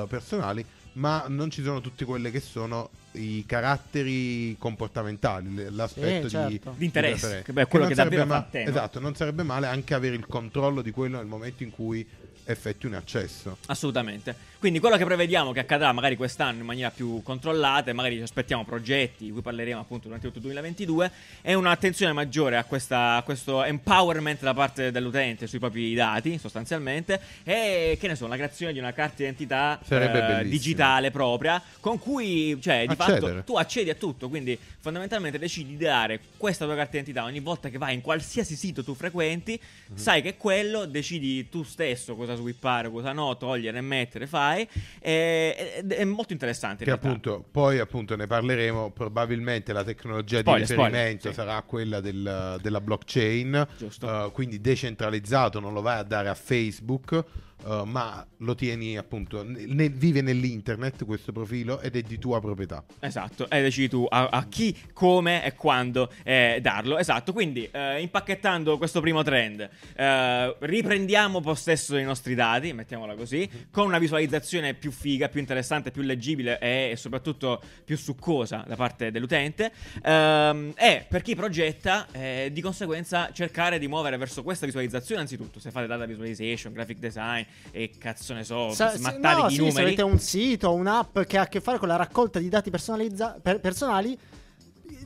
personali, 0.07 0.63
ma 0.95 1.25
non 1.29 1.51
ci 1.51 1.63
sono 1.63 1.81
tutte 1.81 2.05
quelle 2.05 2.31
che 2.31 2.41
sono 2.41 2.91
i 3.19 3.45
caratteri 3.47 4.57
comportamentali, 4.59 5.69
l'aspetto 5.71 6.29
sì, 6.29 6.35
certo. 6.35 6.71
di, 6.71 6.79
di, 6.79 6.85
interesse, 6.85 7.43
che, 7.45 7.53
beh, 7.53 7.67
quello 7.67 7.87
che, 7.87 7.95
che 7.95 8.03
davvero 8.03 8.27
ma- 8.27 8.47
fa 8.49 8.59
Esatto, 8.61 9.01
non 9.01 9.15
sarebbe 9.15 9.43
male 9.43 9.67
anche 9.67 9.95
avere 9.95 10.15
il 10.15 10.27
controllo 10.27 10.83
di 10.83 10.91
quello 10.91 11.19
nel 11.19 11.27
momento 11.27 11.63
in 11.63 11.71
cui 11.71 12.07
effetti 12.49 12.87
un 12.87 12.95
accesso. 12.95 13.59
Assolutamente. 13.67 14.47
Quindi 14.59 14.81
quello 14.81 14.97
che 14.97 15.05
prevediamo 15.05 15.53
che 15.53 15.61
accadrà 15.61 15.93
magari 15.93 16.17
quest'anno 16.17 16.59
in 16.59 16.67
maniera 16.67 16.91
più 16.91 17.23
controllata, 17.23 17.91
e 17.91 17.93
magari 17.93 18.17
ci 18.17 18.23
aspettiamo 18.23 18.65
progetti 18.65 19.27
di 19.27 19.31
cui 19.31 19.41
parleremo 19.41 19.79
appunto 19.79 20.05
durante 20.07 20.27
tutto 20.27 20.39
il 20.39 20.45
2022, 20.45 21.11
è 21.43 21.55
un'attenzione 21.55 22.13
maggiore 22.13 22.57
a, 22.57 22.65
questa, 22.65 23.17
a, 23.17 23.23
questo 23.23 23.63
empowerment 23.63 24.41
da 24.41 24.55
parte 24.55 24.91
dell'utente 24.91 25.47
sui 25.47 25.61
propri 25.61 25.95
dati, 25.95 26.39
sostanzialmente, 26.39 27.21
e 27.45 27.97
che 28.01 28.09
ne 28.09 28.17
so, 28.17 28.27
la 28.27 28.35
creazione 28.35 28.73
di 28.73 28.81
una 28.81 28.93
carta 28.93 29.17
d'identità 29.19 29.79
eh, 29.89 30.45
digitale 30.49 31.13
propria, 31.13 31.63
con 31.79 32.01
cui, 32.01 32.59
cioè, 32.61 32.85
di 32.87 32.95
Accedere. 32.99 33.21
fatto 33.21 33.45
tu 33.45 33.57
accedi 33.57 33.91
a 33.91 33.95
tutto, 33.95 34.29
quindi 34.29 34.59
fondamentalmente 34.81 35.39
decidi 35.39 35.77
di 35.77 35.85
dare 35.85 36.19
questa 36.37 36.65
tua 36.65 36.75
carta 36.75 36.93
d'identità 36.93 37.23
ogni 37.23 37.41
volta 37.41 37.69
che 37.69 37.79
vai 37.79 37.95
in 37.95 38.01
qualsiasi 38.01 38.57
sito 38.57 38.83
tu 38.83 38.95
frequenti, 38.95 39.53
mm-hmm. 39.53 39.97
sai 39.97 40.21
che 40.21 40.37
quello, 40.37 40.85
decidi 40.85 41.49
tu 41.49 41.63
stesso 41.63 42.17
cosa 42.17 42.35
swippare, 42.39 42.91
cosa 42.91 43.13
no, 43.13 43.37
togliere 43.37 43.81
mettere, 43.81 44.27
fai. 44.27 44.67
È, 44.99 45.85
è 45.87 46.05
molto 46.05 46.33
interessante. 46.33 46.85
Che 46.85 46.91
appunto, 46.91 47.45
poi 47.51 47.79
appunto 47.79 48.17
ne 48.17 48.27
parleremo. 48.27 48.91
Probabilmente 48.91 49.73
la 49.73 49.85
tecnologia 49.85 50.39
spoiler, 50.39 50.67
di 50.67 50.73
riferimento 50.73 51.31
spoiler, 51.31 51.35
sì. 51.35 51.41
sarà 51.41 51.63
quella 51.63 52.01
del, 52.01 52.59
della 52.61 52.81
blockchain. 52.81 53.67
Uh, 54.01 54.33
quindi 54.33 54.61
decentralizzato, 54.61 55.61
non 55.61 55.73
lo 55.73 55.81
vai 55.81 55.99
a 55.99 56.03
dare 56.03 56.29
a 56.29 56.35
Facebook 56.35 57.25
uh, 57.65 57.83
ma 57.85 58.27
lo 58.39 58.55
tieni 58.55 58.97
appunto, 58.97 59.45
ne, 59.45 59.89
vive 59.89 60.21
nell'internet 60.21 61.05
questo 61.05 61.33
profilo 61.33 61.81
ed 61.81 61.97
è 61.97 62.03
di 62.03 62.19
tua 62.19 62.41
proprietà. 62.41 62.85
Esatto, 63.01 63.49
e 63.51 63.63
decidi 63.63 63.89
tu 63.89 64.07
a, 64.09 64.29
a 64.29 64.47
chi, 64.47 64.77
come 64.93 65.45
e 65.45 65.55
quando 65.55 66.11
eh, 66.25 66.59
darlo. 66.61 66.99
Esatto, 66.99 67.33
quindi 67.33 67.69
eh, 67.71 68.01
impacchettando 68.01 68.79
questo 68.79 69.01
primo 69.01 69.23
trend, 69.23 69.69
eh, 69.97 70.57
riprendiamo 70.59 71.41
possesso 71.41 71.95
dei 71.95 72.05
nostri 72.05 72.35
dati, 72.35 72.73
mettiamola 72.73 73.15
così, 73.15 73.49
con 73.71 73.87
una 73.87 73.99
visualizzazione 73.99 74.75
più 74.75 74.91
figa, 74.91 75.29
più 75.29 75.41
interessante, 75.41 75.91
più 75.91 76.03
leggibile 76.03 76.59
e, 76.59 76.91
e 76.93 76.97
soprattutto 76.97 77.61
più 77.85 77.97
succosa 77.97 78.65
da 78.67 78.77
parte 78.77 79.11
dell'utente. 79.11 79.73
Ehm, 80.03 80.73
e 80.77 81.05
per 81.09 81.23
chi 81.23 81.35
progetta, 81.35 82.07
eh, 82.13 82.51
di 82.53 82.61
conseguenza 82.61 83.31
cercare 83.33 83.79
di 83.79 83.89
muovere 83.89 84.17
verso 84.17 84.43
questa 84.43 84.67
visualizzazione 84.67 85.21
anzitutto, 85.21 85.61
se 85.61 85.71
fate 85.71 85.87
data 85.87 86.07
visualization, 86.07 86.73
graphic 86.73 86.99
design, 86.99 87.43
e 87.71 87.91
cazzo 87.99 88.35
ne 88.35 88.45
so, 88.45 88.71
Sa- 88.71 88.97
smattati 88.97 89.41
no, 89.43 89.49
di 89.49 89.55
sì, 89.55 89.59
numeri. 89.61 89.75
Se 89.77 89.83
avete 89.83 90.03
un 90.03 90.19
sito, 90.19 90.73
un'app 90.73 91.21
che 91.21 91.39
ha 91.39 91.43
a 91.43 91.47
che 91.49 91.61
fare 91.61 91.79
con 91.79 91.89
la 91.89 91.97
raccolta 91.97 92.39
di 92.39 92.49
dati 92.49 92.71
personalizza- 92.71 93.39
per- 93.41 93.61
personali, 93.61 94.19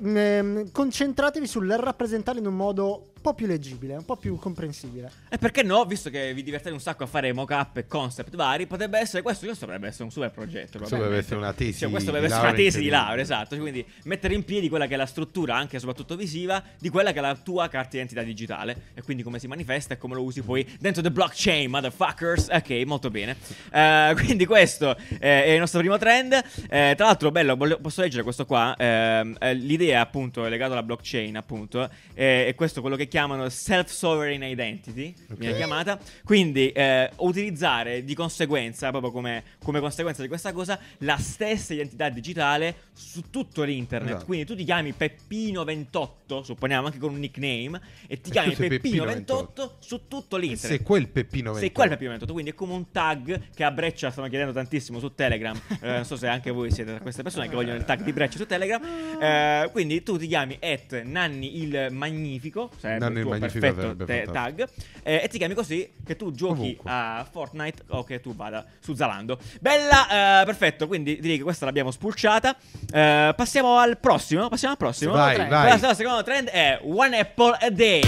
ehm, 0.03 0.71
concentratevi 0.71 1.47
sul 1.47 1.69
rappresentarli 1.69 2.41
in 2.41 2.47
un 2.47 2.57
modo 2.57 3.12
po' 3.23 3.33
più 3.33 3.47
leggibile, 3.47 3.95
un 3.95 4.05
po' 4.05 4.17
più 4.17 4.37
comprensibile. 4.37 5.11
E 5.31 5.39
perché 5.39 5.63
no, 5.63 5.85
visto 5.85 6.11
che 6.11 6.35
vi 6.35 6.43
divertite 6.43 6.73
un 6.73 6.81
sacco 6.81 7.05
a 7.05 7.07
fare 7.07 7.33
mock-up 7.33 7.79
e 7.79 7.87
concept 7.87 8.37
vari, 8.37 8.67
potrebbe 8.67 8.99
essere 8.99 9.23
questo, 9.23 9.47
questo 9.47 9.65
dovrebbe 9.65 9.87
essere 9.87 10.05
un 10.05 10.11
super 10.11 10.31
progetto. 10.31 10.77
Questo 10.77 10.97
dovrebbe 10.97 11.19
essere 11.19 11.37
una 11.37 11.53
tesi. 11.55 11.79
Cioè, 11.79 11.91
questo 11.91 12.11
dovrebbe 12.11 12.31
essere 12.31 12.49
una 12.49 12.57
tesi 12.57 12.81
di 12.81 12.89
laurea, 12.89 13.23
esatto. 13.23 13.57
Quindi 13.57 13.87
mettere 14.05 14.35
in 14.35 14.45
piedi 14.45 14.69
quella 14.69 14.87
che 14.87 14.95
è 14.95 14.97
la 14.97 15.07
struttura, 15.07 15.57
anche 15.57 15.77
e 15.77 15.79
soprattutto 15.79 16.17
visiva, 16.17 16.63
di 16.79 16.91
quella 16.91 17.13
che 17.13 17.19
è 17.19 17.23
la 17.23 17.37
tua 17.37 17.69
carta 17.69 17.91
di 17.91 17.97
identità 17.97 18.23
digitale. 18.23 18.91
E 18.95 19.03
quindi 19.03 19.23
come 19.23 19.39
si 19.39 19.47
manifesta 19.47 19.95
e 19.95 19.99
come 19.99 20.15
lo 20.15 20.23
usi 20.23 20.43
poi 20.43 20.69
dentro 20.79 21.01
the 21.01 21.11
blockchain, 21.11 21.71
motherfuckers. 21.71 22.49
Ok, 22.51 22.71
molto 22.85 23.09
bene. 23.09 23.37
Uh, 23.73 24.15
quindi 24.15 24.45
questo 24.45 24.97
eh, 25.21 25.45
è 25.45 25.51
il 25.51 25.61
nostro 25.61 25.79
primo 25.79 25.97
trend. 25.97 26.33
Eh, 26.33 26.95
tra 26.97 27.07
l'altro, 27.07 27.31
bello, 27.31 27.57
posso 27.57 28.01
leggere 28.01 28.25
questo 28.25 28.45
qua. 28.47 28.75
Eh, 28.77 29.55
l'idea 29.55 30.01
appunto 30.01 30.45
è 30.45 30.49
legata 30.49 30.73
alla 30.73 30.83
blockchain, 30.83 31.37
appunto. 31.37 31.89
è 32.15 32.53
questo 32.57 32.81
quello 32.81 32.97
che 32.97 33.09
chiamano 33.13 33.47
self-sovereign 33.51 34.43
identity, 34.43 35.13
okay. 35.25 35.37
viene 35.37 35.57
chiamata. 35.57 35.99
Quindi 36.25 36.71
eh, 36.71 37.11
utilizzare 37.17 38.05
di 38.05 38.15
conseguenza, 38.15 38.89
proprio 38.89 39.13
come, 39.13 39.45
come, 39.63 39.81
conseguenza 39.81 40.23
di 40.23 40.29
questa 40.29 40.55
cosa, 40.55 40.79
la 41.01 41.19
stessa 41.19 41.75
identità 41.75 42.09
digitale 42.09 42.75
su 42.95 43.29
tutto 43.29 43.65
l'internet. 43.65 44.09
Esatto. 44.09 44.25
Quindi 44.25 44.47
tu 44.47 44.57
ti 44.57 44.65
chiami 44.65 44.95
Peppino28, 44.99 46.41
supponiamo 46.41 46.87
anche 46.87 46.97
con 46.97 47.13
un 47.13 47.19
nickname, 47.19 47.79
e 48.07 48.19
ti 48.19 48.31
chiami 48.31 48.55
Peppino, 48.55 48.79
Peppino 48.79 49.05
28, 49.05 49.77
su 49.81 50.09
tutto 50.09 50.39
l'internet. 50.39 50.77
Sei 50.77 50.81
quel 50.81 51.09
Peppino 51.09 51.53
28. 51.53 51.59
Sei 51.59 51.73
quel 51.73 51.89
Peppino 51.91 52.11
28, 52.13 52.33
quindi 52.33 52.51
è 52.53 52.55
come 52.55 52.73
un 52.73 52.91
tag 52.91 53.41
che 53.55 53.63
a 53.63 53.71
Breccia 53.71 54.11
stanno 54.11 54.29
chiedendo 54.29 54.55
tantissimo 54.55 54.99
su 54.99 55.15
Telegram. 55.15 55.55
eh, 55.83 55.87
non 55.87 56.05
so 56.07 56.17
se 56.17 56.29
anche 56.29 56.51
voi 56.51 56.71
siete 56.71 56.93
tra 56.93 57.01
queste 57.01 57.23
persone 57.23 57.47
che 57.47 57.55
vogliono 57.55 57.77
il 57.77 57.85
tag 57.85 58.03
di 58.03 58.13
Breccia 58.15 58.39
su 58.39 58.47
Telegram. 58.47 58.83
Eh, 59.21 59.69
quindi 59.71 60.03
tu 60.03 60.17
ti 60.17 60.27
chiami 60.27 60.57
at 60.63 61.03
Nanni 61.03 61.61
il 61.61 61.89
Magnifico, 61.91 62.71
Nanni 63.03 63.21
il 63.21 63.39
perfetto 63.39 64.05
te- 64.05 64.29
tag 64.31 64.69
eh, 65.03 65.21
e 65.25 65.29
ti 65.29 65.39
chiami 65.39 65.55
così 65.55 65.93
che 66.05 66.17
tu 66.17 66.31
giochi 66.33 66.61
Ovunque. 66.61 66.91
a 66.91 67.27
Fortnite 67.31 67.83
o 67.89 68.05
che 68.05 68.21
tu 68.21 68.35
vada 68.35 68.65
su 68.81 68.95
Zalando. 68.95 69.39
Bella, 69.61 70.43
eh, 70.43 70.45
perfetto, 70.45 70.87
quindi 70.87 71.19
direi 71.21 71.39
che 71.39 71.43
questa 71.43 71.65
l'abbiamo 71.65 71.91
spulciata. 71.91 72.57
Eh, 72.93 73.33
passiamo 73.37 73.79
al 73.79 73.99
prossimo, 73.99 74.49
passiamo 74.49 74.73
al 74.75 74.79
prossimo. 74.79 75.13
Vai, 75.13 75.49
vai. 75.49 75.75
Il 75.75 75.95
secondo 75.95 76.23
trend 76.23 76.49
è 76.49 76.81
One 76.83 77.19
Apple 77.19 77.57
a 77.61 77.71
Day. 77.71 78.03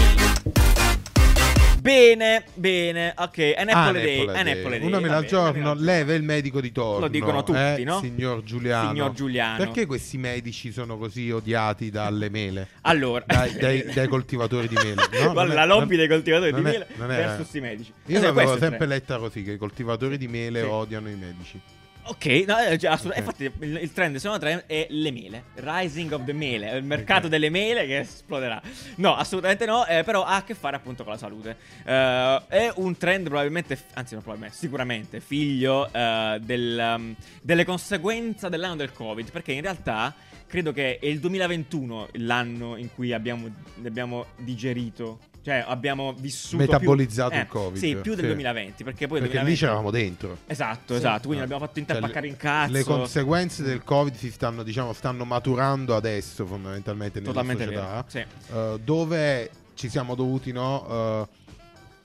Bene, 1.85 2.43
bene, 2.55 3.13
ok. 3.15 3.53
An 3.55 3.69
apple, 3.69 3.99
a 3.99 4.03
day, 4.03 4.27
an 4.27 4.47
apple 4.47 4.75
a 4.75 4.79
day. 4.79 4.81
Una 4.81 4.99
mela 4.99 5.17
al 5.17 5.25
giorno, 5.25 5.75
leve 5.75 6.15
il 6.15 6.23
medico 6.23 6.59
di 6.59 6.71
torno. 6.71 7.01
Lo 7.01 7.07
dicono 7.07 7.43
tutti, 7.43 7.59
eh, 7.59 7.83
no? 7.83 7.99
Signor 7.99 8.41
Giuliano. 8.41 8.89
Signor 8.89 9.11
Giuliano. 9.11 9.57
Perché 9.57 9.85
questi 9.85 10.17
medici 10.17 10.71
sono 10.71 10.97
così 10.97 11.29
odiati 11.29 11.91
dalle 11.91 12.31
mele? 12.31 12.69
Allora, 12.81 13.23
dai, 13.27 13.53
dai, 13.53 13.83
dai 13.93 14.07
coltivatori 14.07 14.67
di 14.67 14.73
mele. 14.73 14.95
No, 15.21 15.33
la 15.45 15.65
lobby 15.65 15.95
dei 15.95 16.07
coltivatori 16.07 16.53
di 16.53 16.61
mele 16.61 16.87
versus 16.97 17.35
questi 17.35 17.61
medici. 17.61 17.93
Io 18.07 18.19
l'avevo 18.19 18.57
sempre 18.57 18.87
letta 18.87 19.19
così: 19.19 19.43
che 19.43 19.51
i 19.51 19.57
coltivatori 19.57 20.17
di 20.17 20.27
mele 20.27 20.61
sì. 20.61 20.67
odiano 20.67 21.07
i 21.07 21.15
medici. 21.15 21.61
Ok, 22.07 22.25
no, 22.47 22.59
eh, 22.59 22.77
cioè, 22.77 22.93
okay. 22.93 23.17
infatti 23.17 23.51
il, 23.59 23.79
il 23.81 23.91
trend 23.91 24.17
secondo 24.17 24.43
trend 24.43 24.65
è 24.67 24.85
le 24.89 25.11
mele. 25.11 25.45
Rising 25.55 26.11
of 26.11 26.23
the 26.23 26.33
mele, 26.33 26.77
il 26.77 26.83
mercato 26.83 27.25
okay. 27.25 27.29
delle 27.31 27.49
mele 27.49 27.87
che 27.87 27.99
esploderà. 27.99 28.61
No, 28.97 29.15
assolutamente 29.15 29.65
no, 29.65 29.85
eh, 29.87 30.03
però 30.03 30.23
ha 30.23 30.35
a 30.35 30.43
che 30.43 30.53
fare 30.53 30.75
appunto 30.75 31.03
con 31.03 31.13
la 31.13 31.17
salute. 31.17 31.57
Uh, 31.83 32.45
è 32.47 32.71
un 32.75 32.95
trend 32.97 33.27
probabilmente, 33.27 33.79
anzi 33.93 34.13
non 34.13 34.21
probabilmente, 34.21 34.55
sicuramente 34.55 35.19
figlio 35.19 35.89
uh, 35.91 36.37
del, 36.37 36.95
um, 36.95 37.15
delle 37.41 37.65
conseguenze 37.65 38.49
dell'anno 38.49 38.75
del 38.75 38.91
Covid, 38.91 39.31
perché 39.31 39.53
in 39.53 39.61
realtà 39.61 40.13
credo 40.45 40.71
che 40.71 40.99
è 40.99 41.05
il 41.07 41.19
2021 41.19 42.09
l'anno 42.13 42.77
in 42.77 42.93
cui 42.93 43.13
abbiamo, 43.13 43.49
abbiamo 43.83 44.27
digerito 44.37 45.19
cioè, 45.45 45.63
abbiamo 45.63 46.11
vissuto. 46.17 46.57
Metabolizzato 46.57 47.29
più, 47.29 47.39
il 47.39 47.47
Covid. 47.47 47.77
Sì, 47.77 47.95
più 47.97 48.15
del 48.15 48.21
sì. 48.21 48.25
2020. 48.25 48.83
Perché 48.83 49.05
poi. 49.05 49.19
Perché 49.19 49.33
2020... 49.35 49.49
lì 49.51 49.55
c'eravamo 49.55 49.91
dentro. 49.91 50.37
Esatto, 50.47 50.93
sì. 50.93 50.95
esatto. 50.95 51.27
Quindi 51.27 51.41
l'abbiamo 51.41 51.63
fatto 51.63 51.77
intappacare 51.77 52.21
cioè, 52.21 52.29
in 52.29 52.37
cazzo. 52.37 52.71
Le 52.71 52.83
conseguenze 52.83 53.61
del 53.61 53.83
Covid 53.83 54.15
si 54.15 54.31
stanno, 54.31 54.63
diciamo, 54.63 54.91
stanno 54.93 55.23
maturando 55.23 55.95
adesso, 55.95 56.47
fondamentalmente, 56.47 57.19
nella 57.19 57.31
Totalmente 57.31 57.63
società. 57.63 58.05
Sì. 58.07 58.25
Uh, 58.55 58.79
dove 58.79 59.51
ci 59.75 59.87
siamo 59.87 60.15
dovuti, 60.15 60.51
no? 60.51 61.19
Uh, 61.21 61.27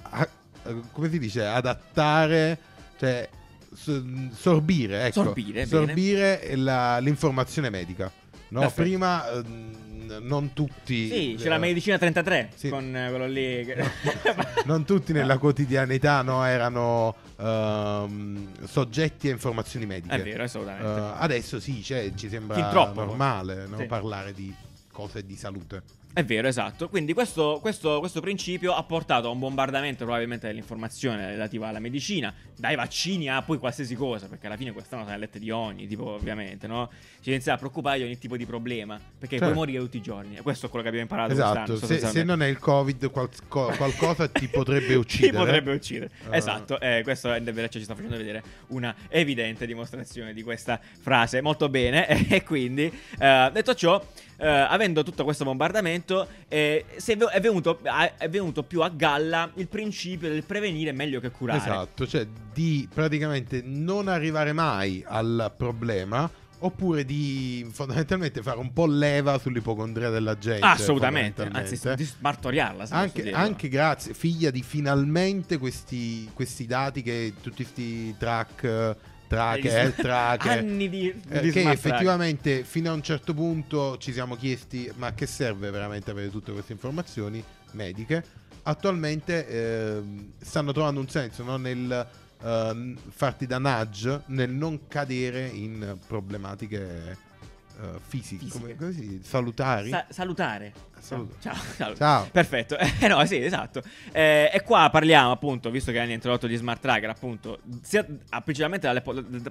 a, 0.02 0.28
uh, 0.64 0.82
come 0.92 1.08
si 1.08 1.18
dice? 1.18 1.42
Adattare 1.46 2.58
Cioè, 2.98 3.26
so- 3.72 4.04
sorbire, 4.34 5.06
ecco. 5.06 5.22
Sorbire. 5.22 5.64
Sorbire 5.64 6.56
la- 6.56 6.98
l'informazione 6.98 7.70
medica. 7.70 8.12
No, 8.48 8.70
prima 8.70 9.30
ehm, 9.30 9.89
non 10.18 10.52
tutti... 10.52 11.08
Sì, 11.08 11.36
c'è 11.38 11.48
la 11.48 11.58
medicina 11.58 11.98
33 11.98 12.50
sì. 12.54 12.68
con 12.68 12.94
eh, 12.94 13.08
quello 13.08 13.26
lì. 13.26 13.64
che- 13.64 13.84
non 14.66 14.84
tutti 14.84 15.12
nella 15.12 15.38
quotidianità 15.38 16.22
no, 16.22 16.44
erano 16.44 17.14
ehm, 17.38 18.64
soggetti 18.66 19.28
a 19.28 19.32
informazioni 19.32 19.86
mediche. 19.86 20.14
È 20.14 20.22
vero, 20.22 20.42
assolutamente. 20.42 20.86
Eh, 20.88 21.12
adesso 21.18 21.60
sì, 21.60 21.82
cioè, 21.82 22.12
ci 22.14 22.28
sembra 22.28 22.70
normale 22.92 23.66
no, 23.66 23.78
Sì. 23.78 23.84
parlare 23.86 24.32
di 24.32 24.54
cose 24.90 25.24
di 25.24 25.36
salute. 25.36 25.82
È 26.12 26.24
vero, 26.24 26.48
esatto. 26.48 26.88
Quindi 26.88 27.12
questo, 27.12 27.58
questo- 27.60 28.00
questo 28.00 28.20
principio 28.20 28.74
ha 28.74 28.82
portato 28.82 29.28
a 29.28 29.30
un 29.30 29.38
bombardamento 29.38 30.02
probabilmente 30.04 30.48
dell'informazione 30.48 31.24
relativa 31.30 31.68
alla 31.68 31.78
medicina, 31.78 32.34
dai 32.56 32.74
vaccini 32.74 33.28
a 33.30 33.40
poi 33.42 33.58
qualsiasi 33.58 33.94
cosa, 33.94 34.26
perché 34.26 34.46
alla 34.46 34.56
fine 34.56 34.72
quest'anno 34.72 35.04
sono 35.04 35.16
lette 35.16 35.38
di 35.38 35.50
ogni 35.50 35.86
tipo, 35.86 36.10
ovviamente, 36.10 36.66
no? 36.66 36.90
Ci 37.22 37.30
iniziamo 37.30 37.56
a 37.56 37.60
preoccupare 37.60 37.98
di 37.98 38.04
ogni 38.04 38.18
tipo 38.18 38.36
di 38.36 38.44
problema, 38.44 38.96
perché 38.96 39.38
Certo. 39.38 39.44
puoi 39.52 39.54
morire 39.66 39.78
tutti 39.84 39.98
i 39.98 40.02
giorni. 40.02 40.34
E 40.36 40.42
questo 40.42 40.66
è 40.66 40.68
quello 40.68 40.82
che 40.82 40.88
abbiamo 40.90 41.06
imparato 41.08 41.32
Esatto, 41.32 41.76
se, 41.76 41.98
se 42.00 42.24
non 42.24 42.42
è 42.42 42.46
il 42.48 42.58
Covid, 42.58 43.08
qual- 43.10 43.28
co- 43.46 43.72
qualcosa 43.76 44.26
ti 44.28 44.48
potrebbe 44.48 44.88
Ti 44.88 44.94
uccidere. 44.94 45.36
potrebbe 45.38 45.72
uccidere. 45.74 46.10
Eh. 46.28 46.36
Esatto, 46.36 46.80
eh, 46.80 47.02
questo 47.04 47.32
Ender 47.32 47.68
ci 47.68 47.82
sta 47.84 47.94
facendo 47.94 48.16
vedere 48.16 48.42
una 48.68 48.92
evidente 49.08 49.64
dimostrazione 49.64 50.34
di 50.34 50.42
questa 50.42 50.80
frase. 51.00 51.40
Molto 51.40 51.68
bene. 51.68 52.08
E 52.30 52.42
quindi, 52.42 52.90
eh, 53.18 53.50
detto 53.52 53.74
ciò, 53.74 54.04
eh, 54.40 54.48
avendo 54.48 55.02
tutto 55.02 55.24
questo 55.24 55.44
bombardamento, 55.44 56.26
eh, 56.48 56.84
è, 56.86 57.16
ve- 57.16 57.26
è 57.26 57.40
venuto, 57.40 57.80
è 57.82 58.28
venuto 58.28 58.62
più 58.62 58.80
a 58.80 58.88
galla 58.88 59.50
il 59.54 59.68
principio 59.68 60.30
del 60.30 60.44
prevenire 60.44 60.92
meglio 60.92 61.20
che 61.20 61.30
curare. 61.30 61.58
Esatto, 61.58 62.06
cioè 62.06 62.26
di 62.52 62.88
praticamente 62.92 63.60
non 63.62 64.08
arrivare 64.08 64.52
mai 64.52 65.04
al 65.06 65.52
problema 65.56 66.30
oppure 66.62 67.04
di 67.04 67.66
fondamentalmente 67.70 68.42
fare 68.42 68.58
un 68.58 68.72
po' 68.72 68.86
leva 68.86 69.38
sull'ipocondria 69.38 70.10
della 70.10 70.36
gente. 70.38 70.64
Assolutamente, 70.64 71.48
anzi, 71.52 71.78
di 71.94 72.04
smartoriarla. 72.04 72.86
Anche, 72.90 73.30
anche 73.32 73.68
grazie, 73.68 74.14
figlia 74.14 74.50
di 74.50 74.62
finalmente 74.62 75.58
questi, 75.58 76.28
questi 76.32 76.66
dati 76.66 77.02
che 77.02 77.34
tutti 77.40 77.62
questi 77.62 78.14
track, 78.16 78.96
track, 79.30 79.60
Gli 79.62 79.68
sm- 79.68 79.76
health 79.76 80.00
track, 80.02 80.46
anni 80.46 80.88
di, 80.88 81.08
eh, 81.28 81.40
di 81.40 81.50
che 81.52 81.60
smart 81.60 81.78
track. 81.78 81.94
effettivamente 81.94 82.64
fino 82.64 82.90
a 82.90 82.94
un 82.94 83.02
certo 83.02 83.32
punto 83.32 83.96
ci 83.98 84.12
siamo 84.12 84.34
chiesti 84.34 84.90
ma 84.96 85.14
che 85.14 85.26
serve 85.26 85.70
veramente 85.70 86.10
avere 86.10 86.30
tutte 86.30 86.50
queste 86.52 86.72
informazioni 86.72 87.42
mediche 87.72 88.24
attualmente 88.64 89.46
ehm, 89.46 90.32
stanno 90.40 90.72
trovando 90.72 90.98
un 90.98 91.08
senso 91.08 91.44
no? 91.44 91.56
nel 91.56 92.06
ehm, 92.42 92.96
farti 93.08 93.46
da 93.46 93.58
nudge 93.58 94.22
nel 94.26 94.50
non 94.50 94.88
cadere 94.88 95.46
in 95.46 95.96
problematiche 96.06 97.28
eh, 97.80 97.98
fisiche, 98.06 98.44
Fisiche. 98.44 98.58
come, 98.60 98.76
come 98.76 98.92
si 98.92 99.08
dice? 99.08 99.24
salutari 99.28 99.88
Sa- 99.90 100.06
salutare. 100.08 100.72
Saluto. 101.00 101.36
Ciao, 101.40 101.54
ciao. 101.78 101.94
Ciao. 101.94 102.28
Perfetto. 102.30 102.76
Eh, 102.76 103.08
no, 103.08 103.24
sì, 103.24 103.42
esatto. 103.42 103.82
Eh, 104.12 104.50
e 104.52 104.60
qua 104.62 104.90
parliamo, 104.90 105.30
appunto, 105.30 105.70
visto 105.70 105.90
che 105.92 105.98
hanno 105.98 106.12
introdotto 106.12 106.46
gli 106.46 106.56
smart 106.58 106.78
tracker, 106.82 107.08
appunto, 107.08 107.60
sia, 107.80 108.06
ah, 108.28 108.42
principalmente 108.42 108.86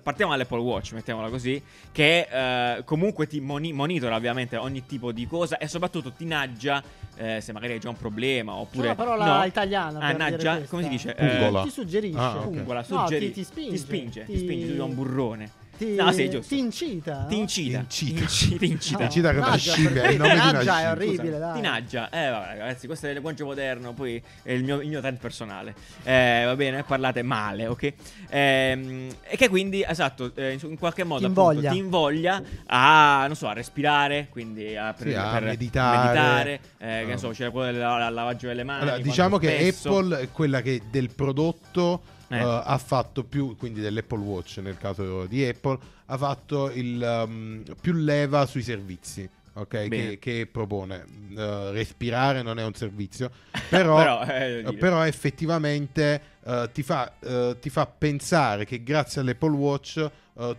partiamo 0.04 0.32
dall'Apple 0.34 0.60
Watch, 0.60 0.92
mettiamola 0.94 1.30
così, 1.30 1.60
che 1.92 2.28
eh, 2.32 2.84
comunque 2.84 3.26
ti 3.26 3.40
moni- 3.40 3.74
monitora 3.74 4.16
ovviamente 4.16 4.58
ogni 4.58 4.86
tipo 4.86 5.12
di 5.12 5.26
cosa 5.26 5.58
e 5.58 5.68
soprattutto 5.68 6.12
ti 6.12 6.26
naggia 6.26 6.84
eh, 7.16 7.42
se 7.42 7.52
magari 7.52 7.74
hai 7.74 7.80
già 7.80 7.90
un 7.90 7.98
problema 7.98 8.54
C'è 8.54 8.60
oppure 8.60 8.86
una 8.88 8.96
parola 8.96 9.38
no. 9.40 9.44
italiana 9.46 10.00
Ah, 10.00 10.12
naggia, 10.14 10.60
come 10.70 10.84
si 10.84 10.90
dice? 10.90 11.16
Pungola. 11.16 11.62
Eh, 11.62 11.64
Ti 11.66 11.70
suggerisce. 11.72 12.18
Ah, 12.20 12.38
ok. 12.38 12.44
pungola, 12.44 12.86
No, 12.88 13.00
suggeri- 13.00 13.26
ti- 13.28 13.34
ti 13.34 13.44
spinge, 13.44 13.72
ti 13.72 13.78
spinge, 13.78 14.26
ti 14.26 14.32
ti- 14.34 14.38
spinge, 14.38 14.66
tu 14.68 14.72
sei 14.74 14.80
un 14.80 14.94
burrone. 14.94 15.52
Ti, 15.80 15.96
No, 15.96 16.12
sì, 16.12 16.30
giusto. 16.30 16.54
ti 16.54 16.60
incita. 16.60 17.26
Ti 17.30 17.36
no? 17.36 17.42
incita. 17.42 17.78
Incita. 17.80 18.20
Inci- 18.20 18.58
Ti 18.58 18.66
incita. 18.66 18.98
No, 18.98 19.04
Incita 19.06 19.32
naggia, 19.32 19.58
scimmia, 19.58 20.02
per 20.02 20.12
il 20.12 20.18
nome 20.18 20.34
di 20.34 20.40
una 20.40 20.52
naggia 20.52 20.82
è 20.82 20.92
orribile, 20.92 21.40
dai. 21.40 21.54
Ti 21.54 21.62
naggia. 21.62 22.10
Eh, 22.10 22.30
vabbè, 22.30 22.48
ragazzi, 22.58 22.86
questo 22.88 23.06
è 23.06 23.10
il 23.10 23.14
linguaggio 23.16 23.46
moderno. 23.46 23.94
Poi 23.94 24.22
è 24.44 24.52
il 24.52 24.64
mio, 24.66 24.82
il 24.82 24.90
mio 24.90 25.00
trend 25.00 25.18
personale. 25.20 25.74
Eh, 26.04 26.44
va 26.46 26.56
bene, 26.58 26.84
parlate 26.84 27.22
male, 27.24 27.68
ok? 27.68 27.94
Ehm, 28.30 29.08
e 29.24 29.38
che 29.38 29.48
quindi, 29.50 29.84
esatto, 29.88 30.32
eh, 30.36 30.58
in- 30.62 30.78
qualche 30.78 31.04
modo 31.06 31.20
Ti 31.20 31.26
appunto, 31.26 31.52
invoglia. 31.52 31.72
ti 31.72 31.78
invoglia 31.78 32.44
a, 32.68 33.26
non 33.28 33.36
so, 33.36 33.48
a 33.48 33.54
respirare, 33.54 34.28
quindi 34.30 34.76
a, 34.76 34.94
Sì, 34.98 35.14
a 35.14 35.40
meditare. 35.40 35.46
meditare, 35.46 36.54
eh, 36.78 36.88
che 37.02 37.06
ne 37.06 37.14
Ah. 37.14 37.18
so, 37.18 37.30
c'era 37.30 37.52
quello 37.52 37.72
del 37.72 37.80
lavaggio 37.80 38.48
delle 38.48 38.64
mani. 38.64 38.82
Allora, 38.82 38.98
diciamo 39.00 39.38
che 39.38 39.48
spesso. 39.60 39.98
Apple 39.98 40.20
è 40.20 40.30
quella 40.32 40.62
che 40.62 40.82
del 40.92 41.10
prodotto 41.14 42.02
Eh. 42.30 42.38
eh, 42.38 42.62
ha 42.64 42.78
fatto 42.78 43.24
più, 43.24 43.56
quindi 43.58 43.82
dell'Apple 43.82 44.20
Watch 44.20 44.58
nel 44.60 44.78
caso 44.78 45.26
di 45.26 45.44
Apple, 45.46 45.78
ha 46.06 46.18
fatto 46.18 46.70
il 46.72 47.02
um, 47.28 47.64
più 47.82 47.94
leva 47.94 48.46
sui 48.46 48.62
servizi. 48.64 49.28
ok, 49.54 49.88
Bene. 49.88 49.90
che, 49.90 50.20
che 50.20 50.48
propone 50.52 51.06
Eh, 51.36 51.72
respirare 51.72 52.42
non 52.42 52.58
è 52.60 52.64
un 52.64 52.74
servizio 52.74 53.30
però, 53.70 53.98
Però, 53.98 54.24
eh, 54.26 54.64
eh, 54.66 54.74
però 54.74 55.04
effettivamente 55.06 56.22
eh, 56.44 56.70
ti, 56.74 56.82
fa, 56.84 57.12
ti 57.60 57.70
fa 57.70 57.86
pensare 57.86 58.66
che 58.66 58.84
grazie 58.84 59.22
all'Apple 59.22 59.56
Watch 59.56 60.10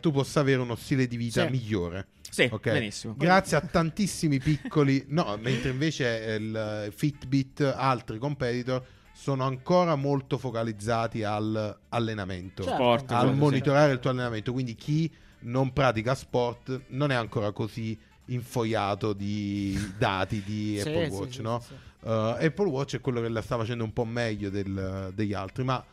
tu 0.01 0.11
possa 0.11 0.41
avere 0.41 0.61
uno 0.61 0.75
stile 0.77 1.07
di 1.07 1.17
vita 1.17 1.45
Sì. 1.47 1.51
migliore 1.51 2.07
Sì, 2.29 2.49
Ok. 2.53 2.71
benissimo. 2.71 3.15
Grazie 3.17 3.57
a 3.57 3.61
tantissimi 3.63 4.39
piccoli, 4.39 5.05
no, 5.09 5.39
mentre 5.41 5.71
invece 5.71 6.37
il 6.39 6.93
Fitbit, 6.95 7.61
altri 7.77 8.19
competitor 8.19 8.85
sono 9.21 9.45
ancora 9.45 9.97
molto 9.97 10.39
focalizzati 10.39 11.23
al 11.25 11.79
allenamento, 11.91 12.63
Certo. 12.63 12.79
Sport, 12.79 13.11
al 13.13 13.19
cose, 13.21 13.33
sì. 13.33 13.39
monitorare 13.39 13.93
il 13.93 13.99
tuo 13.99 14.09
allenamento. 14.09 14.51
Quindi 14.51 14.75
chi 14.75 15.13
non 15.41 15.75
pratica 15.75 16.15
sport 16.15 16.85
non 16.89 17.11
è 17.11 17.15
ancora 17.15 17.53
così 17.53 17.99
infoiato 18.27 19.13
di 19.13 19.79
dati 19.99 20.43
di 20.43 20.79
Sì, 20.81 20.89
Apple 20.89 21.09
Watch, 21.09 21.35
sì, 21.35 21.43
no? 21.43 21.61
sì, 21.61 21.67
sì. 21.69 21.75
Uh, 22.07 22.09
Apple 22.09 22.69
Watch 22.69 22.97
è 22.97 23.01
quello 23.03 23.21
che 23.21 23.29
la 23.29 23.43
sta 23.43 23.59
facendo 23.59 23.85
un 23.85 23.93
po' 23.93 24.07
meglio 24.07 24.49
del- 24.49 25.11
degli 25.15 25.35
altri, 25.35 25.65
ma 25.65 25.77
uh, 25.77 25.90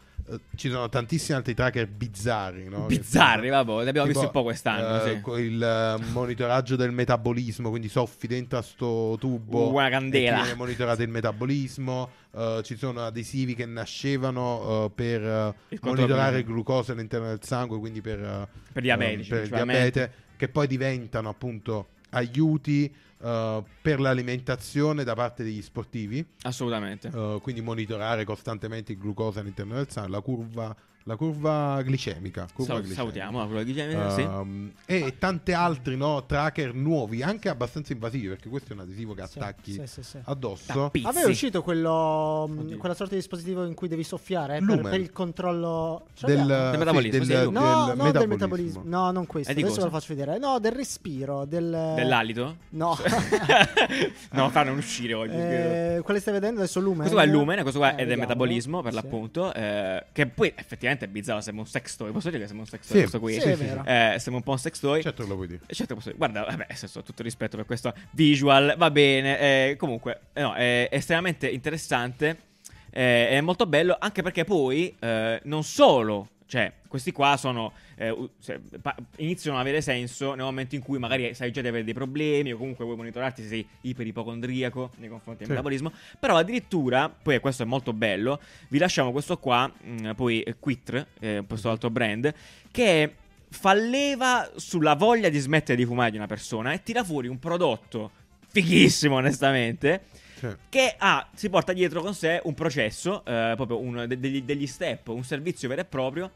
ci 0.56 0.70
sono 0.70 0.90
tantissimi 0.90 1.38
altri 1.38 1.54
tracker 1.54 1.88
bizzarri, 1.88 2.68
no? 2.68 2.86
Bizzarri, 2.86 3.50
vabbè, 3.50 3.84
ne 3.84 3.90
abbiamo 3.90 4.08
Tipo, 4.08 4.20
visto 4.20 4.26
un 4.26 4.32
po' 4.32 4.44
quest'anno. 4.44 5.04
eh, 5.04 5.22
sì. 5.24 5.42
il 5.42 5.64
eh, 5.64 6.04
monitoraggio 6.12 6.76
del 6.76 6.92
metabolismo, 6.92 7.70
quindi 7.70 7.88
soffi 7.90 8.28
dentro 8.28 8.58
a 8.58 8.62
sto 8.62 9.16
tubo. 9.20 9.72
Una 9.72 9.90
candela. 9.90 10.42
viene 10.42 10.56
monitorato 10.56 11.02
il 11.02 11.10
metabolismo. 11.10 12.10
eh, 12.36 12.62
ci 12.64 12.76
sono 12.76 13.02
adesivi 13.06 13.56
che 13.56 13.66
nascevano 13.66 14.86
eh, 14.86 14.92
per 14.94 15.24
eh, 15.24 15.54
Il 15.70 15.80
monitorare 15.82 16.40
il 16.40 16.46
glucosio 16.46 16.94
all'interno 16.94 17.28
del 17.28 17.40
sangue, 17.42 17.80
quindi 17.80 18.02
per, 18.02 18.20
eh, 18.22 18.48
Per 18.74 18.82
diabetici, 18.82 19.32
eh, 19.32 19.36
per 19.36 19.44
il 19.44 19.50
diabete, 19.50 20.12
che 20.36 20.50
poi 20.50 20.68
diventano 20.68 21.30
appunto 21.30 21.88
aiuti 22.12 22.94
eh, 23.20 23.64
per 23.82 24.00
l'alimentazione 24.00 25.04
da 25.04 25.16
parte 25.16 25.44
degli 25.44 25.62
sportivi. 25.62 26.26
Assolutamente. 26.44 27.10
eh, 27.14 27.40
quindi 27.42 27.62
monitorare 27.62 28.24
costantemente 28.26 28.92
il 28.92 28.98
glucosio 28.98 29.42
all'interno 29.42 29.76
del 29.76 29.90
sangue, 29.90 30.12
la 30.12 30.22
curva, 30.22 30.76
la 31.08 31.16
curva 31.16 31.82
glicemica. 31.84 32.48
curva 32.54 32.74
Sal- 32.74 32.82
glicemica. 32.84 32.96
salutiamo 33.02 33.40
la 33.40 33.46
curva 33.46 33.64
glicemica, 33.64 34.10
sì. 34.12 34.22
Um, 34.22 34.72
e 34.86 35.16
tanti 35.18 35.54
altri 35.54 35.96
no, 35.96 36.26
tracker 36.26 36.74
nuovi, 36.74 37.24
anche 37.24 37.48
abbastanza 37.48 37.94
invasivi, 37.94 38.28
perché 38.28 38.50
questo 38.50 38.72
è 38.72 38.76
un 38.76 38.82
adesivo 38.82 39.14
che 39.14 39.26
Sì, 39.28 39.38
attacchi 39.40 39.72
sì, 39.72 39.88
sì, 39.88 40.04
sì. 40.04 40.18
addosso. 40.26 40.92
È 40.92 41.00
Sì. 41.14 41.30
uscito 41.30 41.64
quello, 41.64 42.46
mh, 42.50 42.60
Oddio. 42.60 42.78
quella 42.78 42.94
sorta 42.94 43.14
di 43.14 43.20
dispositivo 43.20 43.66
in 43.66 43.74
cui 43.74 43.88
devi 43.88 44.04
soffiare 44.04 44.58
eh, 44.58 44.66
per, 44.66 44.82
per 44.82 45.00
il 45.00 45.12
controllo 45.14 46.08
Del, 46.20 46.70
sì, 46.74 46.78
metabolismo, 46.78 47.24
sì, 47.24 47.30
del- 47.32 47.44
Lumen. 47.46 47.62
No, 47.64 47.86
del 47.88 47.96
no, 47.98 48.12
del 48.12 48.28
metabolismo. 48.28 48.82
No, 48.86 49.12
non 49.12 49.26
questo. 49.26 49.54
Di 49.54 49.62
Adesso 49.62 49.76
ve 49.78 49.84
lo 49.86 49.90
cosa? 49.90 50.00
faccio 50.02 50.14
vedere. 50.14 50.38
No, 50.40 50.60
del 50.60 50.74
respiro. 50.74 51.46
Del... 51.46 51.94
Dell'alito? 51.96 52.58
No. 52.70 52.98
no, 54.32 54.50
fanno 54.50 54.74
uscire 54.74 55.14
oggi. 55.14 55.34
Eh, 55.36 56.02
quale 56.04 56.20
stai 56.20 56.34
vedendo 56.34 56.60
adesso? 56.60 56.80
Lumen? 56.80 56.98
Questo 57.00 57.16
qua 57.16 57.24
è 57.24 57.26
il 57.28 57.32
lumen, 57.32 57.62
questo 57.62 57.80
qua 57.80 57.92
Eh, 57.96 58.04
è 58.04 58.06
del 58.06 58.18
metabolismo 58.18 58.82
per 58.82 58.92
Sì. 58.94 59.00
l'appunto. 59.02 59.54
eh, 59.54 60.06
che 60.12 60.28
poi 60.28 60.52
effettivamente 60.56 60.97
è 61.06 61.08
bizzarro, 61.08 61.42
sembra 61.42 61.64
un 61.64 61.70
sex 61.70 61.96
toy. 61.96 62.12
Posso 62.12 62.30
dire 62.30 62.42
che 62.42 62.48
sembra 62.48 62.66
un 62.66 62.70
sex 62.72 62.88
toy 62.88 62.96
Sì, 62.96 63.00
questo 63.00 63.20
qui? 63.20 63.34
Sì, 63.34 63.40
sì, 63.42 63.56
sì, 63.56 63.64
vero. 63.64 63.84
Eh, 63.86 64.16
sembra 64.20 64.36
un 64.36 64.44
po' 64.44 64.52
un 64.52 64.60
sex 64.60 64.80
toy. 64.80 65.02
Certo 65.02 65.24
che 65.24 65.30
lo 65.30 65.36
puoi 65.36 65.48
dire. 65.48 65.62
Certo, 65.68 65.94
posso 65.96 66.08
dire. 66.08 66.18
Guarda, 66.18 66.42
vabbè, 66.44 66.66
nel 66.70 66.78
senso, 66.78 67.04
tutto 67.04 67.24
rispetto 67.24 67.58
per 67.58 67.66
questo 67.66 67.94
visual, 68.12 68.76
va 68.78 68.92
bene. 68.92 69.40
eh, 69.40 69.76
comunque, 69.78 70.20
eh, 70.34 70.42
no, 70.42 70.54
è 70.54 70.88
estremamente 70.92 71.48
interessante. 71.50 72.38
eh, 72.92 73.30
è 73.30 73.42
molto 73.42 73.66
bello, 73.68 73.96
anche 74.00 74.22
perché 74.22 74.44
poi 74.44 74.96
eh, 75.00 75.40
non 75.44 75.64
solo. 75.64 76.30
Cioè, 76.48 76.72
questi 76.88 77.12
qua 77.12 77.36
sono. 77.38 77.74
eh, 77.96 78.16
iniziano 79.18 79.58
ad 79.58 79.64
avere 79.64 79.82
senso 79.82 80.34
nel 80.34 80.46
momento 80.46 80.76
in 80.76 80.82
cui 80.82 80.98
magari 80.98 81.34
sai 81.34 81.52
già 81.52 81.62
di 81.62 81.68
avere 81.68 81.84
dei 81.84 81.94
problemi, 81.94 82.54
o 82.54 82.58
comunque 82.58 82.86
vuoi 82.86 82.96
monitorarti 82.98 83.42
se 83.42 83.48
sei 83.50 83.68
iperipocondriaco 83.82 84.92
nei 84.98 85.10
confronti 85.10 85.40
del 85.40 85.48
Sì. 85.48 85.52
metabolismo. 85.54 85.92
Però 86.20 86.38
addirittura, 86.38 87.10
poi 87.10 87.40
questo 87.40 87.64
è 87.64 87.66
molto 87.66 87.92
bello. 87.94 88.40
Vi 88.70 88.78
lasciamo 88.78 89.12
questo 89.12 89.38
qua, 89.38 89.68
mh, 89.68 90.12
poi 90.16 90.42
eh, 90.42 90.56
Quitr, 90.58 91.06
eh, 91.20 91.44
questo 91.48 91.70
altro 91.70 91.90
brand, 91.90 92.34
che 92.72 93.14
fa 93.50 93.74
leva 93.74 94.50
sulla 94.56 94.96
voglia 94.96 95.30
di 95.30 95.40
smettere 95.40 95.78
di 95.78 95.86
fumare 95.86 96.12
di 96.12 96.18
una 96.18 96.28
persona 96.28 96.72
e 96.74 96.82
tira 96.84 97.04
fuori 97.04 97.28
un 97.28 97.40
prodotto 97.40 98.12
fighissimo, 98.48 99.16
onestamente. 99.16 100.04
Sì. 100.38 100.48
Che 100.70 100.96
ha, 100.98 101.28
si 101.34 101.50
porta 101.50 101.74
dietro 101.74 102.02
con 102.02 102.14
sé 102.14 102.40
un 102.44 102.54
processo, 102.54 103.26
eh, 103.26 103.54
proprio 103.56 104.06
de- 104.06 104.20
degli, 104.20 104.44
degli 104.44 104.68
step, 104.68 105.08
un 105.08 105.24
servizio 105.24 105.68
vero 105.68 105.82
e 105.82 105.86
proprio. 105.86 106.32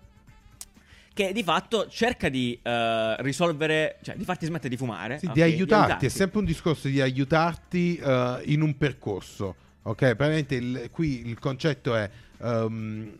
che 1.14 1.34
di 1.34 1.44
fatto 1.44 1.88
cerca 1.90 2.30
di 2.30 2.58
eh, 2.62 3.16
risolvere, 3.22 3.98
cioè 4.02 4.16
di 4.16 4.24
farti 4.24 4.46
smettere 4.46 4.70
di 4.70 4.78
fumare. 4.78 5.20
Sì, 5.20 5.26
ok? 5.26 5.34
di, 5.34 5.42
aiutarti, 5.42 6.06
è 6.06 6.10
sempre 6.10 6.40
un 6.40 6.46
discorso 6.46 6.88
di 6.88 7.02
aiutarti 7.02 7.98
eh, 7.98 8.42
in 8.46 8.62
un 8.62 8.78
percorso. 8.78 9.56
Ok, 9.84 9.98
praticamente 10.16 10.56
il- 10.56 10.90
qui 10.92 11.28
il 11.28 11.38
concetto 11.38 11.96
è 11.96 12.10
ehm, 12.42 13.14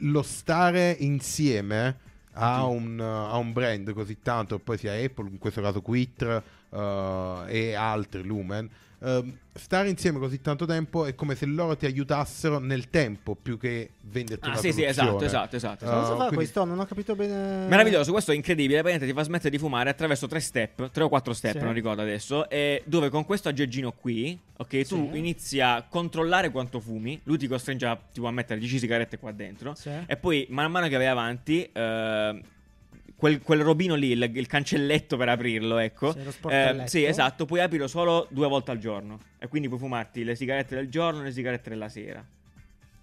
lo 0.00 0.22
stare 0.22 0.96
insieme 0.98 1.98
a 2.32 2.64
un, 2.66 3.00
a 3.00 3.36
un 3.36 3.52
brand 3.52 3.92
così 3.92 4.18
tanto, 4.22 4.58
poi 4.58 4.76
sia 4.76 4.92
Apple, 4.92 5.28
in 5.30 5.38
questo 5.38 5.62
caso 5.62 5.80
Quitter 5.82 6.42
eh, 6.70 7.42
e 7.46 7.74
altri, 7.74 8.22
Lumen. 8.24 8.68
Ehm, 9.00 9.38
stare 9.54 9.88
insieme 9.88 10.18
così 10.18 10.40
tanto 10.40 10.66
tempo 10.66 11.04
è 11.06 11.14
come 11.14 11.34
se 11.34 11.46
loro 11.46 11.76
ti 11.76 11.86
aiutassero 11.86 12.58
nel 12.58 12.90
tempo 12.90 13.34
più 13.34 13.58
che 13.58 13.90
venderti 14.02 14.46
Ah, 14.46 14.52
una 14.52 14.60
sì, 14.60 14.72
sì, 14.72 14.82
esatto, 14.84 15.24
esatto, 15.24 15.56
esatto. 15.56 15.84
Eh, 15.84 15.88
Cosa 15.88 16.08
fa 16.10 16.14
quindi- 16.16 16.34
questo? 16.34 16.64
Non 16.64 16.78
ho 16.78 16.84
capito 16.86 17.14
bene. 17.16 17.66
Meraviglioso, 17.66 18.12
questo 18.12 18.32
è 18.32 18.34
incredibile. 18.34 18.80
Praticamente 18.82 19.06
ti 19.06 19.18
fa 19.18 19.24
smettere 19.24 19.50
di 19.50 19.58
fumare 19.58 19.90
attraverso 19.90 20.26
tre 20.26 20.40
step, 20.40 20.90
tre 20.90 21.04
o 21.04 21.08
quattro 21.08 21.32
step, 21.32 21.56
Sì. 21.58 21.64
non 21.64 21.72
ricordo 21.72 22.02
adesso. 22.02 22.48
E 22.50 22.82
dove 22.86 23.08
con 23.08 23.24
questo 23.24 23.48
aggeggino 23.48 23.92
qui, 23.92 24.38
ok, 24.58 24.86
tu 24.86 25.08
Sì. 25.12 25.18
inizi 25.18 25.60
a 25.60 25.84
controllare 25.88 26.50
quanto 26.50 26.78
fumi. 26.80 27.18
Lui 27.24 27.38
ti 27.38 27.46
costringe 27.48 27.86
a, 27.86 27.98
tipo, 28.12 28.26
a 28.26 28.30
mettere 28.30 28.60
10 28.60 28.78
sigarette 28.78 29.18
qua 29.18 29.32
dentro. 29.32 29.74
Sì. 29.74 29.90
E 30.06 30.16
poi, 30.16 30.46
man 30.50 30.70
mano 30.70 30.88
che 30.88 30.96
vai 30.96 31.06
avanti, 31.06 31.62
eh, 31.72 32.40
quel, 33.16 33.40
quel 33.40 33.62
robino 33.62 33.94
lì, 33.94 34.10
il, 34.10 34.30
il 34.34 34.46
cancelletto 34.46 35.16
per 35.16 35.28
aprirlo, 35.30 35.78
ecco. 35.78 36.14
Eh, 36.48 36.82
sì, 36.86 37.04
esatto, 37.04 37.46
puoi 37.46 37.60
aprirlo 37.60 37.88
solo 37.88 38.26
due 38.30 38.46
volte 38.46 38.70
al 38.72 38.78
giorno. 38.78 39.18
E 39.38 39.48
quindi 39.48 39.68
puoi 39.68 39.80
fumarti 39.80 40.22
le 40.24 40.34
sigarette 40.34 40.74
del 40.74 40.88
giorno 40.88 41.20
e 41.20 41.24
le 41.24 41.32
sigarette 41.32 41.70
della 41.70 41.88
sera. 41.88 42.24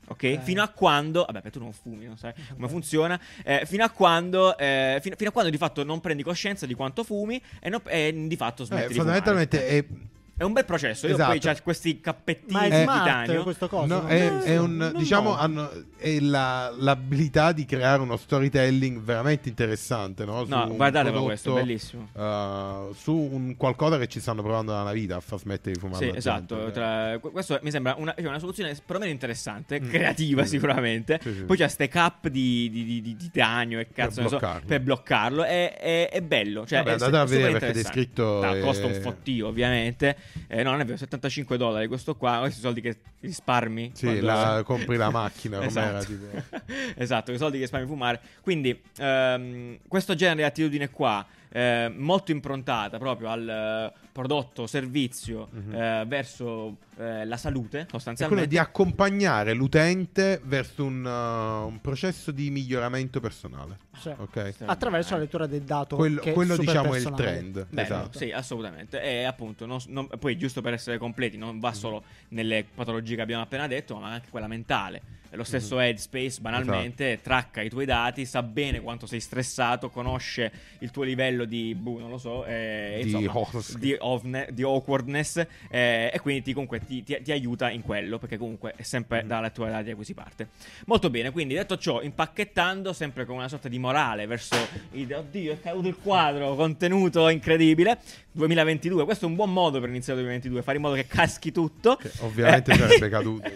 Ok? 0.06 0.34
Ok. 0.38 0.43
Fino 0.43 0.62
a 0.62 0.67
quando. 0.67 1.26
Vabbè, 1.30 1.49
tu 1.49 1.60
non 1.60 1.71
fumi, 1.73 2.06
non 2.06 2.17
sai 2.17 2.34
come 2.54 2.67
funziona. 2.69 3.19
eh, 3.43 3.63
fino 3.65 3.84
a 3.84 3.89
quando. 3.89 4.58
eh, 4.58 4.99
fino, 5.02 5.15
fino 5.15 5.30
a 5.30 5.32
quando 5.34 5.49
di 5.49 5.58
fatto 5.58 5.84
non 5.84 5.99
prendi 6.02 6.23
coscienza 6.23 6.65
di 6.65 6.73
quanto 6.73 7.04
fumi 7.04 7.41
e, 7.60 7.69
non- 7.69 7.82
e 7.88 8.13
di 8.28 8.36
fatto 8.36 8.65
smetti 8.65 8.84
Eh, 8.84 8.88
di 8.89 8.93
fumare. 8.93 9.19
fondamentalmente 9.21 9.88
è 10.36 10.43
un 10.43 10.52
bel 10.54 10.65
processo. 10.65 11.06
Io 11.08 11.13
Esatto. 11.13 11.30
poi 11.30 11.39
c'ho 11.39 11.56
questi 11.63 12.00
cappettini 12.02 12.52
Ma 12.54 12.62
è 12.63 12.69
di 12.69 12.91
titanio. 12.91 13.43
questo 13.43 13.67
coso? 13.69 13.86
No, 13.86 14.08
è, 14.08 14.28
so. 14.39 14.46
è 14.46 14.58
un, 14.58 14.76
non 14.78 14.93
diciamo, 14.98 15.30
no. 15.30 15.38
hanno, 15.38 15.69
è 15.98 16.19
la- 16.19 16.74
l'abilità 16.78 17.52
di 17.52 17.65
creare 17.65 18.02
uno 18.02 18.17
storytelling 18.17 19.00
veramente 19.00 19.48
interessante, 19.50 20.26
no? 20.26 20.43
Su 20.43 20.50
No, 20.50 20.76
guardatelo 20.76 21.24
questo, 21.24 21.52
prodotto, 21.52 21.65
bellissimo. 21.67 22.10
uh, 22.13 22.93
su 22.93 23.13
un 23.15 23.56
qualcosa 23.58 23.98
che 23.98 24.08
ci 24.08 24.19
stanno 24.19 24.41
provando 24.41 24.72
da 24.72 24.82
una 24.82 24.91
vita 24.91 25.15
a 25.17 25.19
far 25.19 25.39
smettere 25.39 25.74
di 25.74 25.80
fumare. 25.80 26.10
Sì, 26.12 26.17
esatto. 26.17 26.56
gente. 26.58 26.72
tra- 26.72 27.17
qu- 27.19 27.32
questo 27.32 27.60
mi 27.62 27.72
sembra 27.72 27.96
una, 27.98 28.13
cioè, 28.17 28.28
una 28.28 28.39
soluzione 28.39 28.76
perlomeno 28.86 29.12
interessante, 29.12 29.80
Mm. 29.80 29.89
creativa 29.89 30.43
Sì. 30.43 30.50
sicuramente. 30.50 31.19
Sì, 31.22 31.34
sì. 31.34 31.43
Poi 31.43 31.58
c'è 31.58 31.67
ste 31.67 31.88
cap 31.88 32.28
di, 32.28 32.69
di, 32.72 32.84
di, 32.86 33.02
di 33.02 33.15
titanio 33.15 33.80
e 33.80 33.88
cazzo 33.93 34.22
so, 34.24 34.30
bloccarlo. 34.30 34.65
per 34.67 34.82
bloccarlo. 34.82 35.43
È, 35.43 35.78
è- 35.78 36.10
è 36.10 36.22
bello. 36.22 36.65
Cioè, 36.65 36.80
Vabbè, 36.80 36.89
è, 36.89 36.93
andate 36.93 37.17
a 37.17 37.26
vedere 37.26 37.52
perché 37.52 37.67
è 37.67 37.74
descritto 37.74 38.41
No, 38.43 38.56
e- 38.56 38.60
costa 38.62 38.88
un 38.88 38.93
fottio, 38.96 39.48
ovviamente. 39.48 40.17
Eh, 40.47 40.63
no, 40.63 40.71
non 40.71 40.81
è 40.81 40.86
vero, 40.86 40.97
75 40.97 41.57
dollari 41.57 41.88
questo 41.88 42.15
qua. 42.15 42.39
Questi 42.39 42.59
soldi 42.62 42.81
che 42.81 42.97
risparmi. 43.19 43.91
Sì, 43.93 44.19
la- 44.19 44.62
compri 44.65 44.97
la 44.97 45.09
macchina, 45.09 45.63
esatto. 45.63 46.13
esatto, 46.95 47.31
i 47.31 47.38
soldi 47.38 47.57
che 47.57 47.63
risparmi 47.63 47.88
fumare. 47.88 48.19
Quindi, 48.41 48.79
ehm, 48.97 49.77
questo 49.88 50.15
genere 50.15 50.38
di 50.38 50.43
attitudine 50.43 50.89
qua, 50.89 51.25
eh, 51.56 51.94
molto 51.96 52.32
improntata 52.32 52.98
proprio 52.98 53.30
al 53.30 53.48
eh, 53.48 54.00
prodotto, 54.12 54.66
servizio 54.66 55.50
Mhm. 55.52 55.76
eh, 55.76 56.04
verso 56.08 56.78
eh, 56.98 57.26
la 57.26 57.38
salute, 57.38 57.78
È 57.78 57.84
quello 57.84 57.89
sostanzialmente. 57.92 58.48
di 58.48 58.58
accompagnare 58.58 59.54
l'utente 59.54 60.39
verso 60.44 60.84
un, 60.86 61.04
uh, 61.06 61.68
un 61.68 61.80
processo 61.82 62.32
di 62.32 62.50
miglioramento 62.50 63.20
personale. 63.20 63.78
Sì. 63.98 64.10
Ok? 64.16 64.54
Attraverso 64.66 65.13
la 65.13 65.20
lettura 65.22 65.46
del 65.48 65.62
dato. 65.62 65.96
Quello, 65.96 66.22
è 66.22 66.34
quello, 66.34 66.58
diciamo 66.58 66.94
è 66.94 66.98
il 67.00 67.12
trend. 67.16 67.68
Bello, 67.70 67.82
esatto. 67.82 68.18
sì, 68.18 68.32
assolutamente. 68.32 69.02
E 69.02 69.24
appunto, 69.24 69.66
non- 69.66 69.80
non- 69.88 70.08
poi 70.20 70.38
giusto 70.38 70.62
per 70.62 70.74
essere 70.74 70.98
completi, 70.98 71.38
non 71.38 71.60
va 71.60 71.74
solo 71.74 72.04
nelle 72.30 72.66
patologie 72.74 73.16
che 73.16 73.22
abbiamo 73.22 73.44
appena 73.44 73.68
detto, 73.68 73.96
ma 73.98 74.10
anche 74.12 74.28
quella 74.30 74.48
mentale. 74.48 75.02
Lo 75.36 75.43
stesso 75.43 75.80
Headspace, 75.80 76.39
banalmente, 76.41 77.19
tracca 77.22 77.62
i 77.62 77.69
tuoi 77.69 77.86
dati, 77.86 78.24
sa 78.26 78.43
bene 78.43 78.82
quanto 78.82 79.08
sei 79.08 79.19
stressato, 79.19 79.89
conosce 79.89 80.52
il 80.80 80.91
tuo 80.91 81.02
livello 81.04 81.46
di, 81.46 81.74
boh, 81.74 82.00
non 82.00 82.10
lo 82.12 82.17
so, 82.19 82.46
eh, 82.46 83.00
Di 83.02 83.10
insomma, 83.10 83.32
os- 83.36 83.78
di, 83.78 83.96
ovne- 84.00 84.48
di 84.52 84.62
awkwardness, 84.62 85.46
eh, 85.72 86.12
e 86.13 86.19
quindi 86.19 86.43
ti, 86.43 86.54
comunque 86.54 86.80
ti, 86.86 87.04
ti- 87.04 87.19
ti 87.24 87.32
aiuta 87.32 87.69
in 87.72 87.82
quello, 87.82 88.19
perché 88.19 88.38
comunque 88.38 88.74
è 88.76 88.84
sempre 88.84 89.24
dalla 89.26 89.50
tua 89.50 89.69
dati 89.69 89.89
da 89.89 89.96
cui 89.96 90.06
si 90.06 90.13
parte. 90.13 90.50
Molto 90.86 91.10
bene, 91.10 91.32
quindi 91.32 91.56
detto 91.56 91.78
ciò, 91.78 92.02
impacchettando 92.02 92.93
sempre 92.93 93.26
con 93.26 93.36
una 93.38 93.48
sorta 93.48 93.67
di 93.69 93.80
morale 93.80 94.28
verso 94.28 94.56
il, 94.91 95.12
oddio, 95.13 95.54
è 95.54 95.60
caduto 95.60 95.88
il 95.88 95.98
quadro, 95.98 96.54
contenuto 96.56 97.28
incredibile. 97.30 97.98
2022, 98.34 99.04
questo 99.06 99.26
è 99.26 99.28
un 99.28 99.36
buon 99.36 99.52
modo 99.52 99.80
per 99.80 99.89
iniziare 99.89 100.19
il 100.19 100.26
2022, 100.26 100.62
fare 100.63 100.78
in 100.78 100.84
modo 100.84 100.96
che 100.96 101.08
caschi 101.08 101.52
tutto. 101.52 101.96
Che 101.96 102.12
ovviamente 102.19 102.72
Eh. 102.72 102.76
sarebbe 102.76 103.10
caduto. 103.10 103.52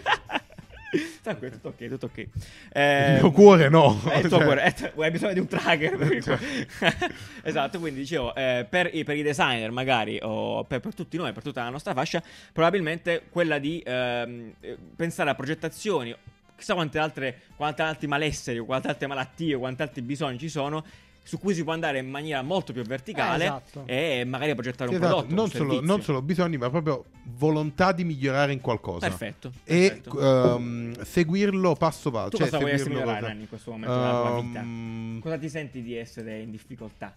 Tranquillo, 1.22 1.52
tutto 1.54 1.68
ok, 1.68 1.88
tutto 1.88 2.06
ok. 2.06 2.16
Il 2.18 2.28
Eh, 2.72 3.18
mio 3.20 3.30
cuore 3.30 3.68
no. 3.68 4.00
eh, 4.10 4.20
il 4.20 4.28
tuo 4.28 4.38
Cioè, 4.38 4.44
cuore, 4.44 4.74
eh, 4.74 4.92
hai 5.02 5.10
bisogno 5.10 5.32
di 5.34 5.40
un 5.40 5.46
tracker 5.46 5.92
il 6.00 6.22
cuore. 6.24 6.66
esatto, 7.42 7.78
quindi 7.78 8.00
dicevo, 8.00 8.34
eh, 8.34 8.66
per, 8.68 8.88
i, 8.92 9.04
per 9.04 9.16
i 9.16 9.22
designer 9.22 9.70
magari, 9.70 10.18
o 10.22 10.64
per, 10.64 10.80
per 10.80 10.94
tutti 10.94 11.16
noi, 11.18 11.32
per 11.32 11.42
tutta 11.42 11.62
la 11.62 11.68
nostra 11.70 11.92
fascia, 11.92 12.22
probabilmente 12.52 13.24
quella 13.30 13.58
di 13.58 13.82
ehm, 13.84 14.54
eh, 14.60 14.78
pensare 14.96 15.28
a 15.30 15.34
progettazioni, 15.34 16.14
chissà 16.56 16.72
quante 16.74 16.98
altre, 16.98 17.40
quante 17.54 17.82
altri 17.82 18.06
malesseri, 18.06 18.58
quante 18.60 18.88
altre 18.88 19.06
malattie, 19.06 19.54
o 19.54 19.58
quanti 19.58 19.82
altri 19.82 20.00
bisogni 20.02 20.38
ci 20.38 20.48
sono, 20.48 20.82
su 21.28 21.38
cui 21.38 21.52
si 21.52 21.62
può 21.62 21.74
andare 21.74 21.98
in 21.98 22.08
maniera 22.08 22.40
molto 22.40 22.72
più 22.72 22.82
verticale 22.84 23.42
Eh, 23.44 23.46
esatto. 23.48 23.82
e 23.84 24.24
magari 24.26 24.54
progettare 24.54 24.88
un 24.88 24.96
esatto, 24.96 25.10
prodotto. 25.26 25.34
non, 25.34 25.44
un 25.44 25.50
solo, 25.50 25.80
non 25.82 26.00
solo 26.00 26.22
bisogni, 26.22 26.56
ma 26.56 26.70
proprio 26.70 27.04
volontà 27.36 27.92
di 27.92 28.02
migliorare 28.04 28.54
in 28.54 28.62
qualcosa. 28.62 29.06
Perfetto. 29.06 29.52
E 29.64 30.00
perfetto. 30.00 30.56
ehm, 30.56 31.02
seguirlo 31.02 31.74
passo 31.74 32.10
passo. 32.10 32.30
tu 32.30 32.38
cioè, 32.38 32.46
cosa 32.48 32.58
seguirlo 32.64 32.88
migliorare 32.88 33.20
cosa- 33.20 33.32
in 33.32 33.46
questo 33.46 33.70
momento 33.72 33.94
della 33.94 34.10
tua 34.10 34.40
vita? 34.40 34.60
Ehm, 34.60 35.20
Cosa 35.20 35.36
ti 35.36 35.48
senti 35.50 35.82
di 35.82 35.94
essere 35.96 36.38
in 36.40 36.50
difficoltà? 36.50 37.14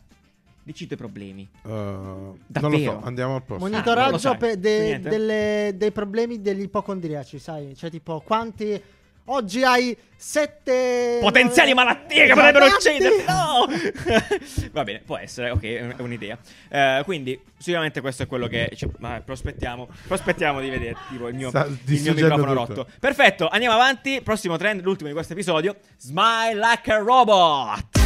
Dici 0.63 0.83
i 0.83 0.87
tuoi 0.87 0.99
problemi. 0.99 1.47
eh, 1.65 1.69
non 1.69 2.37
lo 2.69 2.77
so, 2.79 2.99
andiamo 3.03 3.35
al 3.35 3.43
prossimo. 3.43 3.67
Ah, 3.67 3.69
Monitoraggio 3.71 4.35
pe- 4.35 4.59
de- 4.59 4.99
delle- 4.99 5.73
dei 5.77 5.91
problemi 5.91 6.41
degli 6.41 6.63
ipocondriaci, 6.63 7.39
sai? 7.39 7.73
Cioè, 7.77 7.89
tipo, 7.89 8.19
quanti. 8.25 8.81
Oggi 9.25 9.63
hai 9.63 9.95
sette. 10.15 11.17
Potenziali 11.21 11.73
malattie 11.73 12.25
che 12.25 12.33
potrebbero 12.33 12.65
Esatti! 12.65 12.87
ucciderti. 12.89 13.23
No! 13.31 13.67
Va 14.71 14.83
bene, 14.83 15.01
può 15.05 15.17
essere, 15.17 15.49
ok, 15.51 15.61
è 15.63 15.95
un'idea. 16.01 16.37
Eh, 16.69 17.01
quindi, 17.05 17.39
sicuramente 17.57 18.01
questo 18.01 18.23
è 18.23 18.27
quello 18.27 18.47
che 18.47 18.71
cioè, 18.75 18.89
ma 18.99 19.21
prospettiamo, 19.23 19.87
prospettiamo 20.07 20.59
di 20.61 20.69
vedere. 20.69 20.95
Tipo 21.09 21.27
il 21.27 21.35
mio, 21.35 21.49
Sta 21.49 21.65
il 21.65 22.01
mio 22.01 22.13
microfono 22.13 22.65
tutto. 22.65 22.73
rotto. 22.75 22.87
Perfetto, 22.99 23.47
andiamo 23.47 23.75
avanti. 23.75 24.21
Prossimo 24.21 24.57
trend, 24.57 24.81
l'ultimo 24.81 25.07
di 25.09 25.13
questo 25.13 25.33
episodio. 25.33 25.75
Smile 25.97 26.55
like 26.55 26.91
a 26.91 26.97
robot. 26.97 28.00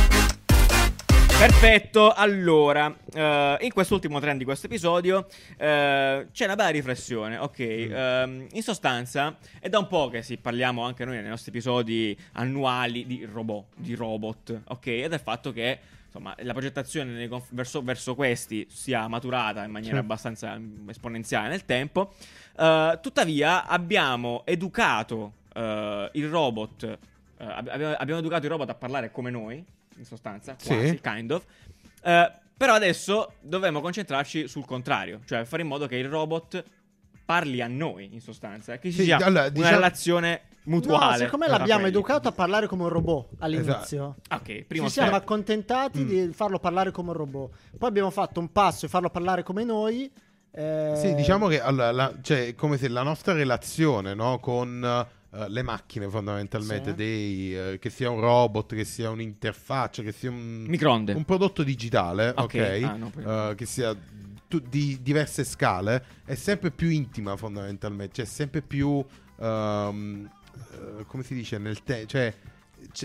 Perfetto, 1.38 2.14
allora, 2.14 2.96
eh, 3.14 3.58
in 3.62 3.74
quest'ultimo 3.74 4.20
trend 4.20 4.40
di 4.40 4.46
questo 4.46 4.68
episodio 4.68 5.28
eh, 5.58 6.28
c'è 6.32 6.46
una 6.46 6.56
bella 6.56 6.70
riflessione, 6.70 7.38
ok? 7.38 7.60
Ehm, 7.60 8.48
in 8.52 8.64
sostanza 8.64 9.36
è 9.60 9.68
da 9.70 9.78
un 9.78 9.88
po' 9.88 10.08
che 10.10 10.22
sì, 10.24 10.38
parliamo 10.38 10.84
anche 10.84 11.04
noi 11.06 11.18
nei 11.20 11.28
nostri 11.30 11.52
episodi 11.52 12.18
annuali 12.34 13.06
di 13.06 13.28
robot, 13.30 13.66
di 13.76 13.94
robot, 13.96 14.62
ok? 14.70 14.88
E 14.88 15.08
del 15.10 15.20
fatto 15.20 15.52
che 15.52 15.78
insomma 16.06 16.34
la 16.40 16.54
progettazione 16.54 17.28
conf- 17.28 17.54
verso, 17.54 17.84
verso 17.84 18.16
questi 18.16 18.66
sia 18.70 19.06
maturata 19.10 19.64
in 19.66 19.72
maniera 19.72 19.96
Sì. 19.98 20.02
abbastanza 20.02 20.58
mm, 20.58 20.90
esponenziale 20.90 21.50
nel 21.50 21.66
tempo. 21.66 22.14
Eh, 22.58 23.00
tuttavia 23.02 23.66
abbiamo 23.68 24.44
educato 24.46 25.34
il 25.56 26.28
robot, 26.30 26.98
ab- 27.38 27.70
abbiamo, 27.70 27.94
abbiamo 27.94 28.20
educato 28.20 28.46
il 28.46 28.52
robot 28.52 28.70
a 28.70 28.76
parlare 28.76 29.10
come 29.12 29.30
noi, 29.32 29.64
in 29.98 30.06
sostanza, 30.06 30.56
Sì. 30.58 30.68
quasi, 30.68 31.00
kind 31.02 31.32
of. 31.32 31.44
Eh, 32.04 32.32
però 32.58 32.74
adesso 32.74 33.34
dovremmo 33.42 33.82
concentrarci 33.82 34.48
sul 34.48 34.66
contrario, 34.66 35.20
cioè 35.26 35.44
fare 35.46 35.62
in 35.62 35.68
modo 35.68 35.88
che 35.88 35.98
il 35.98 36.08
robot 36.08 36.64
parli 37.26 37.60
a 37.62 37.68
noi, 37.68 38.10
in 38.14 38.22
sostanza, 38.22 38.78
che 38.78 38.92
ci 38.92 38.98
Sì, 39.00 39.04
sia 39.06 39.16
allora, 39.18 39.30
una 39.42 39.50
diciamo- 39.50 39.74
relazione 39.76 40.42
mutuale. 40.66 41.18
No, 41.18 41.24
siccome 41.26 41.48
l'abbiamo 41.48 41.82
quelli. 41.82 41.96
educato 41.96 42.28
a 42.28 42.32
parlare 42.32 42.68
come 42.68 42.84
un 42.84 42.90
robot 42.90 43.30
all'inizio. 43.40 44.16
Ok, 44.30 44.64
primo 44.66 44.86
Ci 44.88 44.94
siamo 44.94 45.10
step. 45.10 45.22
accontentati 45.22 46.00
Mm. 46.04 46.08
di 46.08 46.34
farlo 46.34 46.60
parlare 46.60 46.92
come 46.92 47.10
un 47.10 47.16
robot. 47.16 47.52
Poi 47.78 47.90
abbiamo 47.90 48.12
fatto 48.12 48.40
un 48.40 48.52
passo 48.52 48.86
e 48.86 48.90
farlo 48.90 49.10
parlare 49.10 49.42
come 49.44 49.64
noi. 49.64 50.12
eh, 50.58 50.94
Sì, 50.96 51.14
diciamo 51.16 51.48
che 51.48 51.60
allora, 51.60 51.92
la- 51.92 52.14
cioè, 52.22 52.48
è 52.48 52.56
come 52.56 52.78
se 52.78 52.88
la 52.88 53.04
nostra 53.04 53.34
relazione 53.34 54.14
no, 54.14 54.40
con 54.40 55.06
eh, 55.36 55.50
le 55.50 55.62
macchine 55.64 56.08
fondamentalmente, 56.10 56.90
Sì. 56.92 56.96
dei, 56.96 57.56
eh, 57.74 57.80
che 57.80 57.90
sia 57.90 58.10
un 58.10 58.20
robot, 58.20 58.74
che 58.76 58.86
sia 58.86 59.10
un'interfaccia, 59.10 60.02
che 60.04 60.12
sia 60.12 60.30
un, 60.30 60.66
Microonde. 60.68 61.14
un 61.14 61.26
prodotto 61.26 61.64
digitale, 61.64 62.30
Ok. 62.30 62.38
ok, 62.44 62.82
Ah, 62.84 62.96
no, 62.96 63.12
eh, 63.50 63.56
che 63.56 63.66
sia 63.66 63.96
tu- 64.48 64.60
di 64.62 65.00
diverse 65.02 65.44
scale, 65.44 66.04
è 66.26 66.36
sempre 66.36 66.72
più 66.72 66.90
intima 66.90 67.36
fondamentalmente, 67.36 68.14
cioè 68.16 68.26
sempre 68.26 68.62
più, 68.62 69.04
eh, 69.40 70.28
come 71.08 71.24
si 71.24 71.34
dice, 71.34 71.58
nel 71.58 71.84
te- 71.84 72.06
cioè 72.06 72.34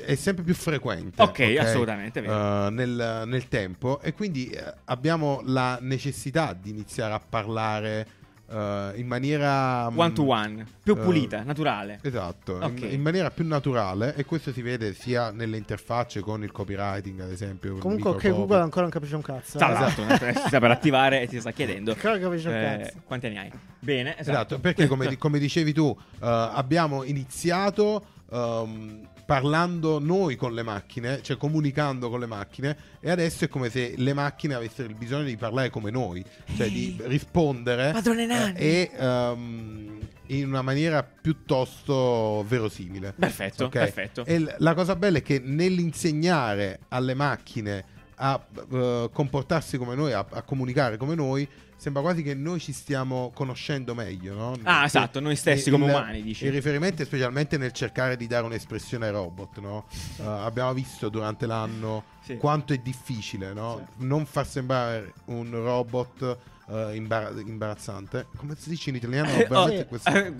è 0.05 0.14
sempre 0.14 0.45
più 0.45 0.55
frequente. 0.55 1.23
Ok, 1.23 1.57
assolutamente, 1.59 2.19
è 2.19 2.23
vero. 2.23 2.66
eh, 2.66 2.71
nel, 2.71 3.23
nel 3.27 3.49
tempo 3.49 4.01
e 4.03 4.12
quindi 4.12 4.55
abbiamo 4.85 5.40
la 5.45 5.79
necessità 5.81 6.53
di 6.53 6.69
iniziare 6.71 7.14
a 7.14 7.19
parlare 7.21 8.07
eh, 8.51 8.93
in 8.97 9.07
maniera 9.07 9.87
One 9.95 10.13
to 10.13 10.25
one, 10.25 10.67
più 10.83 10.95
eh, 10.95 11.01
pulita, 11.01 11.43
naturale. 11.43 12.01
Esatto, 12.03 12.57
in- 12.57 12.63
Ok. 12.63 12.81
in, 12.83 13.01
maniera 13.01 13.31
più 13.31 13.47
naturale 13.47 14.15
e 14.17 14.25
questo 14.25 14.53
si 14.53 14.63
vede 14.63 14.93
sia 14.93 15.31
nelle 15.31 15.57
interfacce 15.57 16.21
con 16.21 16.43
il 16.43 16.51
copywriting, 16.51 17.21
ad 17.21 17.31
esempio. 17.31 17.77
Comunque, 17.79 18.13
microcopy. 18.13 18.31
Google 18.31 18.63
ancora 18.63 18.83
non 18.83 18.91
capisce 18.91 19.15
un 19.15 19.23
cazzo. 19.23 19.59
Tra 19.59 19.87
eh. 19.87 20.29
eh, 20.29 20.35
si 20.35 20.49
sta 20.49 20.59
per 20.59 20.71
attivare 20.71 21.23
e 21.23 21.29
ti 21.29 21.39
sta 21.41 21.53
chiedendo 21.53 21.93
Ancora 21.93 22.15
non 22.15 22.23
capisce 22.23 22.49
un 22.49 22.55
eh, 22.55 22.79
cazzo. 22.79 23.03
quanti 23.05 23.27
anni 23.27 23.39
hai. 23.39 23.51
Bene, 23.79 24.19
esatto. 24.19 24.31
Esatto, 24.31 24.59
perché 24.59 24.87
come, 24.87 25.17
come 25.19 25.39
dicevi 25.39 25.73
tu, 25.73 25.97
eh, 25.99 26.17
abbiamo 26.21 27.05
iniziato 27.05 28.05
ehm, 28.31 29.09
parlando 29.31 30.01
noi 30.01 30.35
con 30.35 30.53
le 30.55 30.64
macchine, 30.64 31.23
cioè 31.23 31.37
comunicando 31.37 32.11
con 32.11 32.19
le 32.19 32.27
macchine, 32.27 32.77
e 32.99 33.12
adesso 33.12 33.45
è 33.45 33.49
come 33.49 33.71
se 33.71 33.95
le 33.97 34.12
macchine 34.12 34.55
avessero 34.55 34.88
il 34.88 34.97
bisogno 34.97 35.23
di 35.23 35.37
parlare 35.37 35.71
come 35.71 35.93
noi, 35.93 36.25
cioè 36.57 36.69
di 36.69 36.97
rispondere 37.05 37.93
Padrone 37.93 38.27
Nanni. 38.27 38.59
eh, 38.59 38.90
e 38.90 38.99
ehm, 38.99 39.99
in 40.27 40.49
una 40.49 40.62
maniera 40.62 41.05
piuttosto 41.05 42.45
verosimile. 42.49 43.12
Perfetto, 43.16 43.66
Ok? 43.66 43.71
perfetto. 43.71 44.25
E 44.25 44.40
l- 44.40 44.53
la 44.59 44.75
cosa 44.75 44.97
bella 44.97 45.19
è 45.19 45.23
che 45.23 45.38
nell'insegnare 45.38 46.81
alle 46.88 47.14
macchine 47.14 47.85
a 48.16 48.45
eh, 48.73 49.11
comportarsi 49.12 49.79
come 49.79 49.95
noi, 49.95 50.12
a, 50.12 50.27
a 50.29 50.43
comunicare 50.43 50.97
come 50.97 51.14
noi, 51.14 51.49
sembra 51.81 52.03
quasi 52.03 52.23
che 52.23 52.35
noi 52.35 52.61
ci 52.61 52.73
stiamo 52.73 53.31
conoscendo 53.35 53.95
meglio, 53.95 54.35
no? 54.35 54.55
Ah, 54.64 54.85
esatto, 54.85 55.19
noi 55.19 55.35
stessi 55.35 55.71
il- 55.71 55.75
come 55.75 55.90
umani, 55.90 56.21
dici. 56.23 56.45
Il 56.45 56.53
riferimento 56.53 57.01
è 57.01 57.07
specialmente 57.07 57.57
nel 57.57 57.73
cercare 57.73 58.16
di 58.19 58.27
dare 58.27 58.45
un'espressione 58.45 59.07
ai 59.07 59.12
robot, 59.12 59.59
no? 59.61 59.87
Eh, 60.19 60.23
abbiamo 60.25 60.75
visto 60.75 61.09
durante 61.09 61.47
l'anno 61.47 62.05
Sì. 62.23 62.37
quanto 62.37 62.75
è 62.75 62.77
difficile, 62.79 63.55
no? 63.55 63.88
Non 63.99 64.27
far 64.27 64.47
sembrare 64.47 65.14
un 65.27 65.51
robot 65.51 66.38
eh, 66.73 66.95
imbara- 66.95 67.33
imbarazzante. 67.45 68.27
Come 68.37 68.55
si 68.57 68.69
dice 68.69 68.90
in 68.90 68.97
italiano? 68.97 69.29
Oh, 69.33 69.49
Veramente 69.49 69.87
questo- 69.87 70.11
eh, 70.11 70.33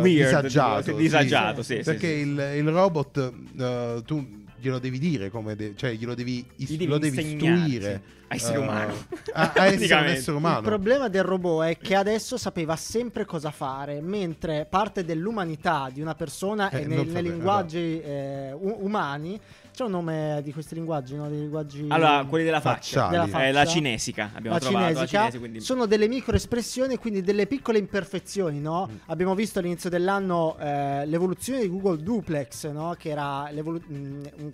weird, 0.00 0.02
disagiato, 0.02 0.82
sì. 0.82 0.94
disagiato, 0.94 1.62
sì, 1.62 1.76
sì, 1.76 1.82
perché 1.82 2.08
sì. 2.08 2.20
Il, 2.20 2.52
il 2.56 2.68
robot 2.70 4.02
tu 4.04 4.44
glielo 4.66 4.78
devi 4.80 4.98
dire 4.98 5.30
come 5.30 5.54
de- 5.54 5.74
cioè 5.76 5.92
glielo 5.94 6.14
devi, 6.14 6.44
is- 6.56 6.70
devi 6.70 6.86
lo 6.86 6.98
devi 6.98 7.20
istruire 7.20 8.02
a 8.28 8.34
essere 8.34 8.54
eh, 8.54 8.58
umano. 8.58 8.92
a, 9.32 9.40
a 9.40 9.66
essere 9.66 9.70
un 9.70 9.76
Praticamente. 9.76 10.12
essere 10.12 10.30
Il 10.32 10.36
umano 10.38 10.60
problema 10.62 11.08
del 11.08 11.22
robot 11.22 11.64
è 11.68 11.76
che 11.78 11.94
adesso 11.94 12.36
sapeva 12.36 12.74
sempre 12.74 13.24
cosa 13.24 13.50
fare, 13.52 14.00
mentre 14.00 14.66
parte 14.68 15.04
dell'umanità 15.04 15.88
di 15.92 16.00
una 16.00 16.14
persona 16.16 16.68
Eh, 16.70 16.80
è 16.80 16.84
non 16.86 17.04
nei, 17.04 17.06
nei 17.06 17.22
linguaggi 17.22 18.00
eh, 18.02 18.52
u- 18.52 18.78
umani. 18.80 19.40
C'è 19.76 19.84
un 19.84 19.90
nome 19.90 20.40
di 20.42 20.54
questi 20.54 20.74
linguaggi, 20.74 21.16
no? 21.16 21.28
Dei 21.28 21.38
linguaggi 21.38 21.84
Allora, 21.90 22.24
quelli 22.26 22.46
della 22.46 22.62
faccia. 22.62 23.08
Della 23.08 23.24
Eh, 23.24 23.52
la 23.52 23.60
faccia. 23.60 23.72
cinesica, 23.72 24.30
abbiamo 24.32 24.56
la 24.56 24.58
trovato 24.62 24.84
la 24.84 24.88
cinesica 24.94 25.18
cinese, 25.18 25.38
quindi 25.38 25.60
sono 25.60 25.84
delle 25.84 26.08
microespressioni, 26.08 26.96
quindi 26.96 27.20
delle 27.20 27.46
piccole 27.46 27.76
imperfezioni, 27.76 28.58
no? 28.58 28.88
Mm. 28.90 28.96
Abbiamo 29.08 29.34
visto 29.34 29.58
all'inizio 29.58 29.90
dell'anno 29.90 30.56
eh, 30.58 31.04
l'evoluzione 31.04 31.60
di 31.60 31.68
Google 31.68 32.02
Duplex, 32.02 32.70
no? 32.70 32.94
Che 32.98 33.10
era 33.10 33.50
l'evolu- 33.50 33.84
mm, 33.86 33.94
un- 33.94 34.30
mm, 34.44 34.48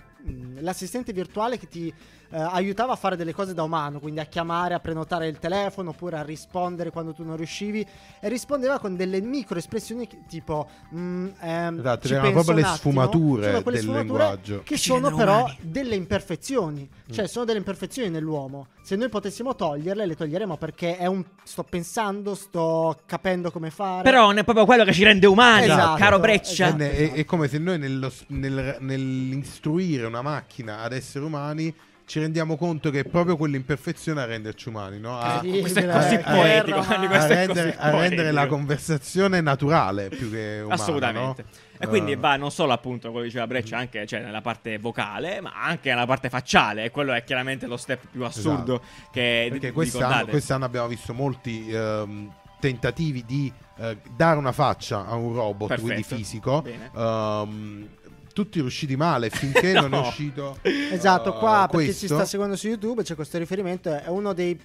l'assistente 0.60 1.12
virtuale 1.12 1.58
che 1.58 1.66
ti 1.68 1.92
eh, 2.34 2.40
aiutava 2.40 2.92
a 2.94 2.96
fare 2.96 3.16
delle 3.16 3.34
cose 3.34 3.52
da 3.52 3.62
umano, 3.62 3.98
quindi 4.00 4.20
a 4.20 4.24
chiamare, 4.24 4.72
a 4.74 4.80
prenotare 4.80 5.28
il 5.28 5.38
telefono 5.38 5.90
oppure 5.90 6.16
a 6.16 6.22
rispondere 6.22 6.90
quando 6.90 7.12
tu 7.12 7.24
non 7.24 7.36
riuscivi 7.36 7.86
e 8.20 8.28
rispondeva 8.30 8.78
con 8.78 8.96
delle 8.96 9.20
microespressioni 9.20 10.06
che- 10.06 10.20
tipo 10.28 10.66
mm, 10.94 11.26
ehm, 11.40 11.78
Esatto, 11.80 12.06
ci 12.08 12.14
erano 12.14 12.30
proprio 12.32 12.54
le 12.54 12.64
sfumature 12.64 13.46
Sono 13.50 13.62
quelle 13.62 13.76
del 13.78 13.86
sfumature 13.86 14.18
linguaggio. 14.18 14.62
che 14.64 14.76
sono 14.78 15.14
però 15.14 15.40
umani. 15.40 15.56
delle 15.60 15.94
imperfezioni, 15.94 16.88
cioè 17.10 17.26
sono 17.26 17.44
delle 17.44 17.58
imperfezioni 17.58 18.08
nell'uomo. 18.08 18.68
Se 18.82 18.96
noi 18.96 19.08
potessimo 19.10 19.54
toglierle, 19.54 20.06
le 20.06 20.16
toglieremo 20.16 20.56
perché 20.56 20.96
è 20.96 21.06
un 21.06 21.22
sto 21.44 21.62
pensando, 21.64 22.34
sto 22.34 22.98
capendo 23.06 23.50
come 23.50 23.70
fare. 23.70 24.02
Però 24.02 24.26
non 24.26 24.38
è 24.38 24.44
proprio 24.44 24.64
quello 24.64 24.84
che 24.84 24.92
ci 24.92 25.04
rende 25.04 25.26
umani, 25.26 25.64
Esatto, 25.64 25.98
caro 25.98 26.18
Breccia. 26.18 26.66
esatto. 26.68 26.82
È, 26.82 26.90
è- 26.96 27.12
è 27.12 27.24
come 27.26 27.46
se 27.48 27.58
noi 27.58 27.78
nello 27.78 28.10
nel- 28.28 28.76
nell'istruire 28.80 30.06
una 30.12 30.22
macchina 30.22 30.80
ad 30.80 30.92
essere 30.92 31.24
umani 31.24 31.74
ci 32.04 32.18
rendiamo 32.20 32.56
conto 32.56 32.90
che 32.90 33.00
è 33.00 33.04
proprio 33.04 33.36
quell'imperfezione 33.38 34.20
a 34.20 34.24
renderci 34.26 34.68
umani, 34.68 34.98
no? 34.98 35.18
a, 35.18 35.40
Sì, 35.40 35.60
questo 35.60 35.78
è 35.78 35.86
così 35.88 36.16
terra, 36.16 36.32
poetico. 36.34 36.78
a 36.78 36.82
è 36.82 37.08
così 37.08 37.26
rendere, 37.28 37.76
a 37.78 37.90
rendere 37.90 38.32
la 38.32 38.46
conversazione 38.48 39.40
naturale 39.40 40.08
più 40.08 40.30
che 40.30 40.58
umana. 40.62 40.74
Assolutamente. 40.74 41.42
no? 41.42 41.48
E 41.78 41.86
quindi 41.86 42.12
Eh, 42.12 42.16
va 42.16 42.36
non 42.36 42.50
solo 42.50 42.72
appunto 42.72 43.10
come 43.12 43.22
diceva 43.22 43.46
Breccia, 43.46 43.78
anche 43.78 44.04
cioè, 44.06 44.20
nella 44.20 44.42
parte 44.42 44.78
vocale, 44.78 45.40
ma 45.40 45.52
anche 45.54 45.88
nella 45.90 46.04
parte 46.04 46.28
facciale. 46.28 46.84
E 46.84 46.90
quello 46.90 47.12
è 47.14 47.24
chiaramente 47.24 47.66
lo 47.66 47.78
step 47.78 48.02
più 48.10 48.24
assurdo 48.24 48.82
che 49.10 49.38
Esatto. 49.44 49.50
perché 49.52 49.66
di- 49.68 49.72
quest'anno, 49.72 50.04
ricordate. 50.06 50.30
quest'anno 50.30 50.64
abbiamo 50.66 50.88
visto 50.88 51.14
molti 51.14 51.70
ehm, 51.72 52.30
tentativi 52.60 53.24
di 53.24 53.50
eh, 53.78 53.96
dare 54.14 54.36
una 54.38 54.52
faccia 54.52 55.06
a 55.06 55.14
un 55.14 55.34
robot, 55.34 55.68
Perfetto. 55.68 55.86
quindi 55.86 56.02
fisico. 56.02 56.64
Ehm, 56.94 57.88
tutti 58.32 58.60
riusciti 58.60 58.96
male 58.96 59.30
finché 59.30 59.72
non 59.72 59.92
è 59.94 59.96
No. 60.00 60.08
uscito. 60.08 60.58
Esatto, 60.62 61.34
eh, 61.34 61.38
qua 61.38 61.68
per 61.70 61.84
chi 61.84 61.94
ci 61.94 62.06
sta 62.06 62.24
seguendo 62.24 62.56
su 62.56 62.68
YouTube 62.68 63.02
c'è 63.02 63.14
questo 63.14 63.38
riferimento, 63.38 63.94
è 63.94 64.08
uno 64.08 64.32
dei 64.32 64.58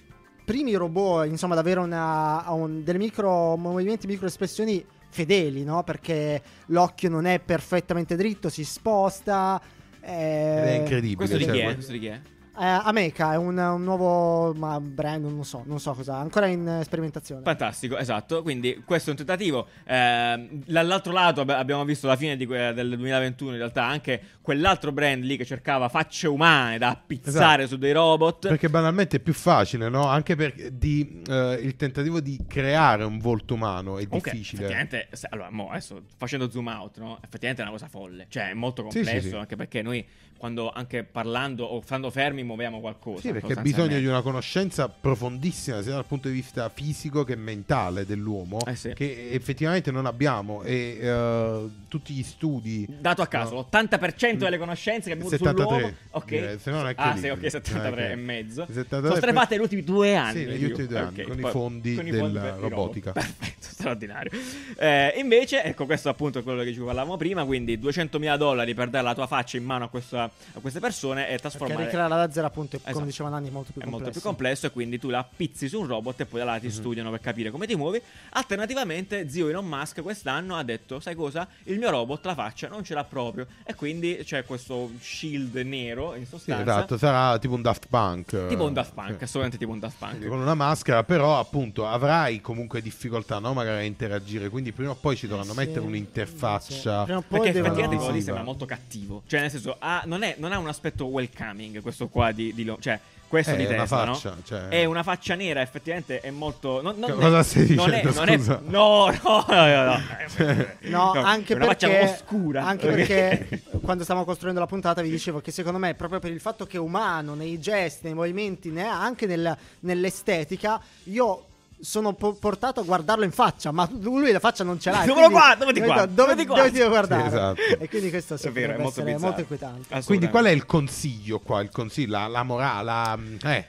primi 0.44 0.74
robot, 0.74 1.26
insomma, 1.26 1.52
ad 1.54 1.60
avere 1.60 1.80
una, 1.80 2.44
un- 2.48 2.82
delle 2.82 2.98
micro 2.98 3.56
movimenti, 3.56 4.06
micro 4.06 4.26
espressioni 4.26 4.84
fedeli, 5.10 5.62
no? 5.64 5.82
Perché 5.84 6.42
l'occhio 6.66 7.08
non 7.10 7.26
è 7.26 7.38
perfettamente 7.40 8.16
dritto, 8.16 8.48
si 8.48 8.64
sposta. 8.64 9.60
eh, 10.00 10.10
Ed 10.58 10.64
è 10.64 10.76
incredibile. 10.80 11.16
Questo 11.16 11.36
di 11.36 11.44
cioè, 11.44 11.52
chi 11.52 11.58
è? 11.60 11.64
que- 11.64 11.74
Questo 11.74 11.92
di 11.92 11.98
chi 11.98 12.06
è? 12.06 12.20
Eh, 12.60 12.64
Ameca 12.64 13.32
è 13.34 13.36
un, 13.36 13.56
un 13.56 13.82
nuovo 13.84 14.52
ma, 14.54 14.80
brand, 14.80 15.24
non 15.24 15.44
so, 15.44 15.62
non 15.66 15.78
so 15.78 15.92
cosa, 15.92 16.16
ancora 16.16 16.46
in 16.46 16.66
eh, 16.66 16.82
sperimentazione. 16.84 17.42
Fantastico, 17.42 17.96
esatto. 17.96 18.42
Quindi 18.42 18.82
questo 18.84 19.08
è 19.08 19.12
un 19.12 19.18
tentativo. 19.18 19.66
Ehm, 19.86 20.48
dall'altro 20.66 21.12
lato 21.12 21.42
abbi- 21.42 21.52
abbiamo 21.52 21.84
visto 21.84 22.06
la 22.06 22.16
fine 22.16 22.36
di 22.36 22.46
que- 22.46 22.72
del 22.74 22.88
2021 22.96 23.52
in 23.52 23.56
realtà 23.58 23.84
anche 23.84 24.20
quell'altro 24.42 24.90
brand 24.92 25.22
lì 25.22 25.36
che 25.36 25.44
cercava 25.44 25.88
facce 25.88 26.26
umane 26.26 26.78
da 26.78 26.88
appizzare 26.88 27.62
Esatto. 27.62 27.66
su 27.68 27.76
dei 27.78 27.92
robot. 27.92 28.48
Perché 28.48 28.68
banalmente 28.68 29.18
è 29.18 29.20
più 29.20 29.34
facile, 29.34 29.88
no? 29.88 30.06
Anche 30.06 30.34
per 30.34 30.54
di, 30.72 31.22
eh, 31.28 31.60
il 31.62 31.76
tentativo 31.76 32.20
di 32.20 32.38
creare 32.48 33.04
un 33.04 33.18
volto 33.18 33.54
umano 33.54 33.98
è 33.98 34.04
Comunque, 34.06 34.32
difficile. 34.32 34.62
effettivamente, 34.64 35.08
se- 35.12 35.28
allora, 35.30 35.50
mo, 35.50 35.70
adesso 35.70 36.02
facendo 36.16 36.50
zoom 36.50 36.66
out, 36.66 36.98
no? 36.98 37.18
Effettivamente 37.22 37.62
è 37.62 37.64
una 37.66 37.74
cosa 37.76 37.88
folle. 37.88 38.26
Cioè, 38.28 38.50
è 38.50 38.54
molto 38.54 38.82
Sì, 38.90 38.98
sì, 38.98 39.04
complesso, 39.04 39.28
sì. 39.28 39.34
anche 39.36 39.54
perché 39.56 39.82
noi, 39.82 40.04
quando 40.38 40.70
anche 40.70 41.04
parlando 41.04 41.64
o 41.64 41.80
stando 41.82 42.10
fermi, 42.10 42.42
muoviamo 42.48 42.80
qualcosa. 42.80 43.20
Sì, 43.20 43.32
perché 43.32 43.54
bisogno 43.60 43.98
di 43.98 44.06
una 44.06 44.22
conoscenza 44.22 44.88
profondissima 44.88 45.82
sia 45.82 45.92
dal 45.92 46.04
punto 46.06 46.28
di 46.28 46.34
vista 46.34 46.68
fisico 46.68 47.22
che 47.24 47.36
mentale 47.36 48.04
dell'uomo, 48.06 48.58
Eh 48.66 48.74
sì. 48.74 48.92
che 48.94 49.30
effettivamente 49.32 49.90
non 49.90 50.06
abbiamo. 50.06 50.62
E 50.62 50.98
eh, 51.00 51.68
tutti 51.88 52.12
gli 52.14 52.22
studi. 52.22 52.86
Dato 52.88 53.22
a 53.22 53.26
caso, 53.26 53.54
no, 53.54 53.60
l'80% 53.70 54.36
delle 54.36 54.58
conoscenze 54.58 55.06
che 55.08 55.12
abbiamo 55.12 55.28
avuto 55.30 55.44
73, 55.44 55.74
sull'uomo, 55.74 55.94
ok. 56.10 56.24
direi, 56.26 56.58
se 56.58 56.70
no 56.70 56.76
non 56.78 56.88
è 56.88 56.94
ah, 56.96 57.16
sì, 57.16 57.28
ok, 57.28 57.50
73 57.50 57.90
Non 57.90 57.98
è 57.98 58.10
e 58.12 58.16
mezzo. 58.16 58.66
73 58.66 59.00
Sono 59.08 59.16
state 59.16 59.32
fatte 59.32 59.54
negli 59.54 59.62
ultimi 59.62 59.84
due 59.84 60.16
anni. 60.16 60.38
Sì, 60.40 60.44
negli 60.46 60.64
ultimi 60.64 60.86
due 60.86 60.98
anni, 60.98 61.20
Ok, 61.20 61.26
con 61.28 61.38
i 61.38 61.40
poi- 61.42 61.50
fondi 61.50 61.94
con 61.94 62.06
i 62.06 62.10
della 62.10 62.22
fondi 62.24 62.38
per 62.38 62.46
i 62.48 62.50
robot. 62.52 62.70
robotica. 62.70 63.12
Perfetto, 63.12 63.66
straordinario. 63.68 64.30
Eh, 64.78 65.14
invece, 65.18 65.62
ecco, 65.62 65.86
questo 65.86 66.08
appunto 66.08 66.38
è 66.38 66.42
quello 66.42 66.62
che 66.62 66.72
ci 66.72 66.78
parlavamo 66.80 67.16
prima, 67.16 67.44
quindi 67.44 67.78
200.000 67.78 68.36
dollari 68.36 68.74
per 68.74 68.88
dare 68.88 69.04
la 69.04 69.14
tua 69.14 69.26
faccia 69.26 69.56
in 69.56 69.64
mano 69.64 69.84
a, 69.84 69.88
questa- 69.88 70.24
a 70.24 70.60
queste 70.60 70.80
persone 70.80 71.22
e 71.22 71.26
Perché 71.26 71.40
trasformare... 71.40 71.84
ricrearla 71.84 72.16
da 72.16 72.30
zero, 72.38 72.46
appunto, 72.46 72.76
Esatto. 72.76 72.92
come 72.92 73.06
diceva 73.06 73.28
Nanni, 73.28 73.48
è 73.48 73.50
molto 73.50 73.72
più 73.72 73.80
è 73.82 73.84
molto 73.84 74.10
più 74.10 74.20
complesso. 74.20 74.28
complesso 74.28 74.66
e 74.66 74.70
quindi 74.70 74.98
tu 74.98 75.08
la 75.08 75.26
pizzi 75.36 75.68
su 75.68 75.80
un 75.80 75.86
robot 75.86 76.20
e 76.20 76.26
poi 76.26 76.40
da 76.40 76.46
là 76.46 76.58
ti 76.58 76.66
Mhm. 76.66 76.72
studiano 76.72 77.10
per 77.10 77.20
capire 77.20 77.50
come 77.50 77.66
ti 77.66 77.74
muovi. 77.76 78.00
Alternativamente, 78.30 79.28
zio 79.28 79.48
Elon 79.48 79.66
Musk 79.66 80.00
quest'anno 80.02 80.56
ha 80.56 80.62
detto: 80.62 81.00
Sai 81.00 81.14
cosa? 81.14 81.46
Il 81.64 81.78
mio 81.78 81.90
robot 81.90 82.24
la 82.26 82.34
faccia 82.34 82.68
non 82.68 82.82
ce 82.84 82.94
l'ha 82.94 83.04
proprio. 83.04 83.46
E 83.64 83.74
quindi 83.74 84.20
c'è 84.24 84.44
questo 84.44 84.90
shield 85.00 85.54
nero 85.56 86.14
in 86.14 86.22
Sì, 86.24 86.30
sostanza. 86.30 86.62
esatto, 86.62 86.96
sarà 86.98 87.38
tipo 87.38 87.54
un 87.54 87.62
Daft 87.62 87.86
Punk. 87.88 88.46
Tipo 88.48 88.64
un 88.64 88.70
eh, 88.70 88.74
Daft 88.74 88.94
Punk, 88.94 89.08
sì. 89.18 89.24
assolutamente 89.24 89.58
tipo 89.58 89.70
un 89.72 89.78
Daft 89.78 89.98
Punk. 89.98 90.26
Con 90.26 90.38
una 90.40 90.54
maschera, 90.54 91.04
però, 91.04 91.38
appunto, 91.38 91.86
avrai 91.86 92.40
comunque 92.40 92.80
difficoltà, 92.80 93.38
no? 93.38 93.52
Magari 93.52 93.78
a 93.78 93.82
interagire. 93.82 94.48
Quindi 94.48 94.72
prima 94.72 94.90
o 94.90 94.94
poi 94.94 95.16
ci 95.16 95.26
dovranno 95.26 95.52
Sì, 95.52 95.58
mettere 95.58 95.80
sì. 95.80 95.86
un'interfaccia. 95.86 97.02
Prima 97.04 97.18
o 97.18 97.24
poi 97.26 97.40
Perché 97.40 97.58
effettivamente 97.58 98.12
Sì, 98.12 98.22
sembra 98.22 98.42
molto 98.42 98.64
cattivo. 98.66 99.22
Cioè, 99.26 99.40
nel 99.40 99.50
senso, 99.50 99.76
ha- 99.78 100.02
non, 100.06 100.22
è- 100.22 100.36
non 100.38 100.52
ha 100.52 100.58
un 100.58 100.68
aspetto 100.68 101.06
welcoming 101.06 101.80
questo 101.82 102.08
qua 102.08 102.27
di, 102.32 102.52
di 102.54 102.64
lo- 102.64 102.78
Cioè, 102.80 102.98
questo 103.28 103.52
Eh, 103.52 103.56
di 103.56 103.64
è 103.64 103.68
una 103.68 103.82
Tesla, 103.82 104.06
faccia, 104.06 104.30
no? 104.30 104.36
cioè- 104.42 104.68
È 104.68 104.84
una 104.86 105.02
faccia 105.02 105.34
nera, 105.34 105.60
effettivamente 105.60 106.20
è 106.20 106.30
molto... 106.30 106.80
non- 106.80 106.94
non- 106.98 107.12
cosa 107.18 107.42
stai 107.42 107.74
non 107.74 107.92
è- 107.92 108.00
dicendo, 108.00 108.18
non 108.18 108.28
è- 108.30 108.36
no, 108.36 109.10
no, 109.10 109.44
no, 109.48 109.66
no, 109.66 109.84
no. 109.84 110.66
No, 110.80 111.10
anche 111.12 111.52
è 111.52 111.56
una 111.56 111.66
faccia 111.66 111.88
perché, 111.88 112.10
oscura. 112.10 112.64
anche 112.64 112.86
perché 112.86 113.62
quando 113.82 114.04
stavamo 114.04 114.24
costruendo 114.24 114.60
la 114.60 114.66
puntata 114.66 115.02
vi 115.02 115.10
dicevo 115.10 115.40
che 115.40 115.50
secondo 115.50 115.78
me 115.78 115.92
proprio 115.94 116.20
per 116.20 116.30
il 116.32 116.40
fatto 116.40 116.64
che 116.64 116.78
è 116.78 116.80
umano 116.80 117.34
nei 117.34 117.60
gesti, 117.60 118.06
nei 118.06 118.14
movimenti, 118.14 118.70
ne- 118.70 118.86
anche 118.86 119.26
nel- 119.26 119.56
nell'estetica, 119.80 120.80
io 121.04 121.44
sono 121.80 122.12
po- 122.14 122.34
portato 122.34 122.80
a 122.80 122.82
guardarlo 122.82 123.24
in 123.24 123.30
faccia, 123.30 123.70
ma 123.72 123.88
lui 124.00 124.32
la 124.32 124.40
faccia 124.40 124.64
non 124.64 124.78
ce 124.80 124.90
l'ha. 124.90 125.04
Dove 125.04 125.20
lo 125.22 125.28
guarda? 125.30 125.64
Dove 125.64 125.72
ti 125.72 125.80
guarda? 125.80 126.06
Dove, 126.06 126.34
Dove 126.34 126.42
ti 126.42 126.46
dove 126.46 126.70
ti 126.72 126.88
guardare? 126.88 127.22
Sì, 127.22 127.26
esatto. 127.28 127.60
E 127.82 127.88
quindi 127.88 128.10
questo 128.10 128.34
È 128.34 128.50
vero, 128.50 128.74
è 128.74 128.78
molto 128.78 129.02
molto 129.04 129.40
inquietante. 129.40 130.02
Quindi 130.04 130.28
qual 130.28 130.44
è 130.46 130.50
il 130.50 130.66
consiglio 130.66 131.38
qua? 131.40 131.60
Il 131.60 131.70
consiglio, 131.70 132.18
la, 132.18 132.26
la 132.26 132.42
morale, 132.42 132.84
la- 132.84 133.18
eh. 133.44 133.66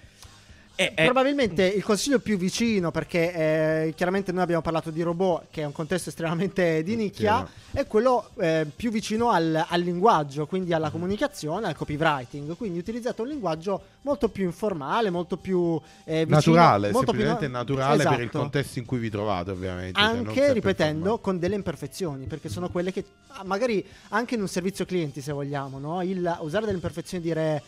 Eh, 0.79 0.93
eh, 0.95 1.03
Probabilmente 1.03 1.65
il 1.65 1.83
consiglio 1.83 2.19
più 2.19 2.37
vicino, 2.37 2.89
perché 2.89 3.33
eh, 3.33 3.93
chiaramente 3.97 4.31
noi 4.31 4.43
abbiamo 4.43 4.61
parlato 4.61 4.91
di 4.91 5.01
robot, 5.01 5.47
che 5.51 5.63
è 5.63 5.65
un 5.65 5.73
contesto 5.73 6.07
estremamente 6.07 6.83
di 6.83 6.95
nicchia, 6.95 7.45
è 7.73 7.85
quello 7.85 8.29
eh, 8.39 8.65
più 8.73 8.89
vicino 8.89 9.29
al, 9.29 9.65
al 9.67 9.81
linguaggio, 9.81 10.45
quindi 10.47 10.71
alla 10.71 10.89
comunicazione, 10.89 11.67
al 11.67 11.75
copywriting. 11.75 12.55
Quindi 12.55 12.79
utilizzate 12.79 13.21
un 13.21 13.27
linguaggio 13.27 13.81
molto 14.03 14.29
più 14.29 14.45
informale, 14.45 15.09
molto 15.09 15.35
più 15.35 15.77
eh, 16.05 16.25
vicino, 16.25 16.55
naturale, 16.55 16.91
molto 16.91 17.11
più 17.11 17.23
semplicemente 17.23 17.47
no- 17.47 17.57
naturale 17.57 18.03
per 18.03 18.13
il 18.13 18.19
Esatto. 18.21 18.39
contesto 18.39 18.79
in 18.79 18.85
cui 18.85 18.99
vi 18.99 19.09
trovate, 19.09 19.51
ovviamente. 19.51 19.99
cioè, 19.99 20.09
Anche 20.09 20.53
ripetendo 20.53 20.93
informale. 20.93 21.21
con 21.21 21.39
delle 21.39 21.55
imperfezioni, 21.55 22.25
perché 22.25 22.47
sono 22.47 22.69
quelle 22.69 22.93
che 22.93 23.03
magari 23.43 23.85
anche 24.11 24.35
in 24.35 24.41
un 24.41 24.47
servizio 24.47 24.85
clienti, 24.85 25.19
se 25.19 25.33
vogliamo, 25.33 25.77
no? 25.77 26.01
il 26.03 26.37
usare 26.39 26.63
delle 26.63 26.77
imperfezioni 26.77 27.21
e 27.21 27.27
dire 27.27 27.63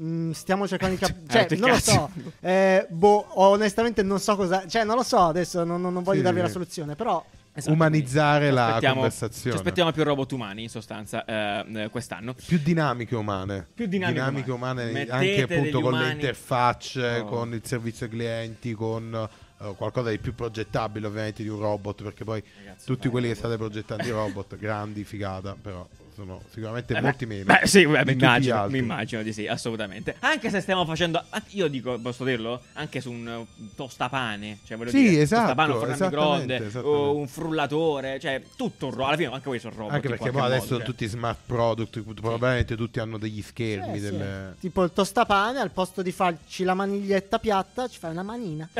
"Mm, 0.00 0.30
stiamo 0.32 0.66
cercando 0.66 0.94
di 0.96 1.00
capire, 1.00 1.20
cioè 1.28 1.46
che 1.46 1.56
non 1.56 1.70
lo 1.70 1.78
so, 1.78 2.10
eh, 2.40 2.86
boh, 2.88 3.26
onestamente 3.40 4.02
non 4.02 4.18
so 4.20 4.36
cosa, 4.36 4.66
cioè 4.66 4.84
non 4.84 4.96
lo 4.96 5.02
so 5.02 5.18
adesso, 5.18 5.64
non, 5.64 5.80
non- 5.80 5.92
non 5.92 6.02
voglio 6.02 6.18
Sì, 6.18 6.24
darvi 6.24 6.40
la 6.40 6.48
soluzione, 6.48 6.94
però 6.94 7.24
esatto, 7.52 7.72
umanizzare 7.74 8.50
la 8.50 8.78
conversazione. 8.80 9.50
Ci 9.50 9.56
aspettiamo 9.56 9.92
più 9.92 10.02
robot 10.04 10.32
umani, 10.32 10.62
in 10.62 10.68
sostanza, 10.70 11.24
eh, 11.24 11.64
eh, 11.84 11.88
quest'anno. 11.90 12.34
più 12.34 12.58
dinamiche 12.62 13.14
umane. 13.16 13.66
Più 13.74 13.86
dinamiche 13.86 14.50
umane, 14.50 14.84
umane. 14.90 15.06
anche 15.08 15.42
appunto 15.42 15.80
con 15.80 15.92
le 15.92 15.98
umani- 15.98 16.12
interfacce, 16.14 17.18
Oh. 17.18 17.24
con 17.26 17.52
il 17.54 17.60
servizio 17.64 18.06
ai 18.06 18.12
clienti, 18.12 18.72
con 18.72 19.28
eh, 19.60 19.74
qualcosa 19.76 20.10
di 20.10 20.18
più 20.18 20.34
progettabile 20.34 21.06
ovviamente 21.06 21.42
di 21.42 21.48
un 21.48 21.60
robot, 21.60 22.02
perché 22.02 22.24
poi 22.24 22.42
Ragazzi, 22.64 22.86
tutti 22.86 23.08
quelli 23.08 23.26
che 23.28 23.32
dai. 23.34 23.42
state 23.42 23.56
progettando 23.58 24.04
i 24.04 24.10
robot, 24.10 24.56
grandi, 24.56 25.04
figata, 25.04 25.54
però 25.60 25.86
sono 26.14 26.42
sicuramente 26.50 26.94
Eh, 26.94 27.00
molti 27.00 27.26
beh, 27.26 27.34
meno. 27.34 27.44
Beh, 27.58 27.66
sì, 27.66 27.86
beh, 27.86 28.04
di 28.04 28.04
mi 28.04 28.12
tutti 28.12 28.14
gli 28.14 28.22
immagino, 28.22 28.56
altri. 28.56 28.72
mi 28.72 28.78
immagino 28.78 29.22
di 29.22 29.32
sì, 29.32 29.46
assolutamente. 29.46 30.16
Anche 30.20 30.50
se 30.50 30.60
stiamo 30.60 30.84
facendo, 30.84 31.22
io 31.50 31.68
dico, 31.68 31.98
posso 32.00 32.24
dirlo? 32.24 32.60
Anche 32.74 33.00
su 33.00 33.10
un 33.10 33.44
tostapane, 33.74 34.58
cioè 34.64 34.76
voglio 34.76 34.90
Sì, 34.90 35.08
dire, 35.08 35.22
esatto, 35.22 35.54
tostapane, 35.54 35.72
un 35.72 35.78
forno 35.78 36.04
microonde, 36.04 36.56
esattamente. 36.56 36.88
o 36.88 37.16
un 37.16 37.28
frullatore, 37.28 38.20
cioè 38.20 38.42
tutto 38.56 38.86
un 38.86 38.90
robot, 38.92 39.06
alla 39.08 39.16
fine 39.16 39.28
anche 39.32 39.48
voi 39.48 39.58
sono 39.58 39.74
robot 39.76 39.92
Anche 39.94 40.08
perché 40.08 40.30
poi 40.30 40.40
adesso 40.42 40.54
modo, 40.54 40.66
sono 40.66 40.78
cioè. 40.78 40.88
tutti 40.88 41.06
smart 41.06 41.38
product, 41.46 42.00
probabilmente 42.14 42.76
tutti 42.76 43.00
hanno 43.00 43.18
degli 43.18 43.42
schermi. 43.42 43.96
eh, 43.96 44.00
sì, 44.00 44.00
delle... 44.02 44.54
tipo 44.60 44.82
il 44.84 44.92
tostapane 44.92 45.58
al 45.60 45.70
posto 45.70 46.02
di 46.02 46.12
farci 46.12 46.64
la 46.64 46.74
maniglietta 46.74 47.38
piatta 47.38 47.88
ci 47.88 47.98
fai 47.98 48.10
una 48.10 48.22
manina. 48.22 48.68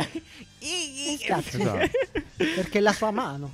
Cazzo. 1.27 1.59
Esatto. 1.59 1.91
Perché 2.55 2.79
è 2.79 2.81
la 2.81 2.93
sua 2.93 3.11
mano. 3.11 3.53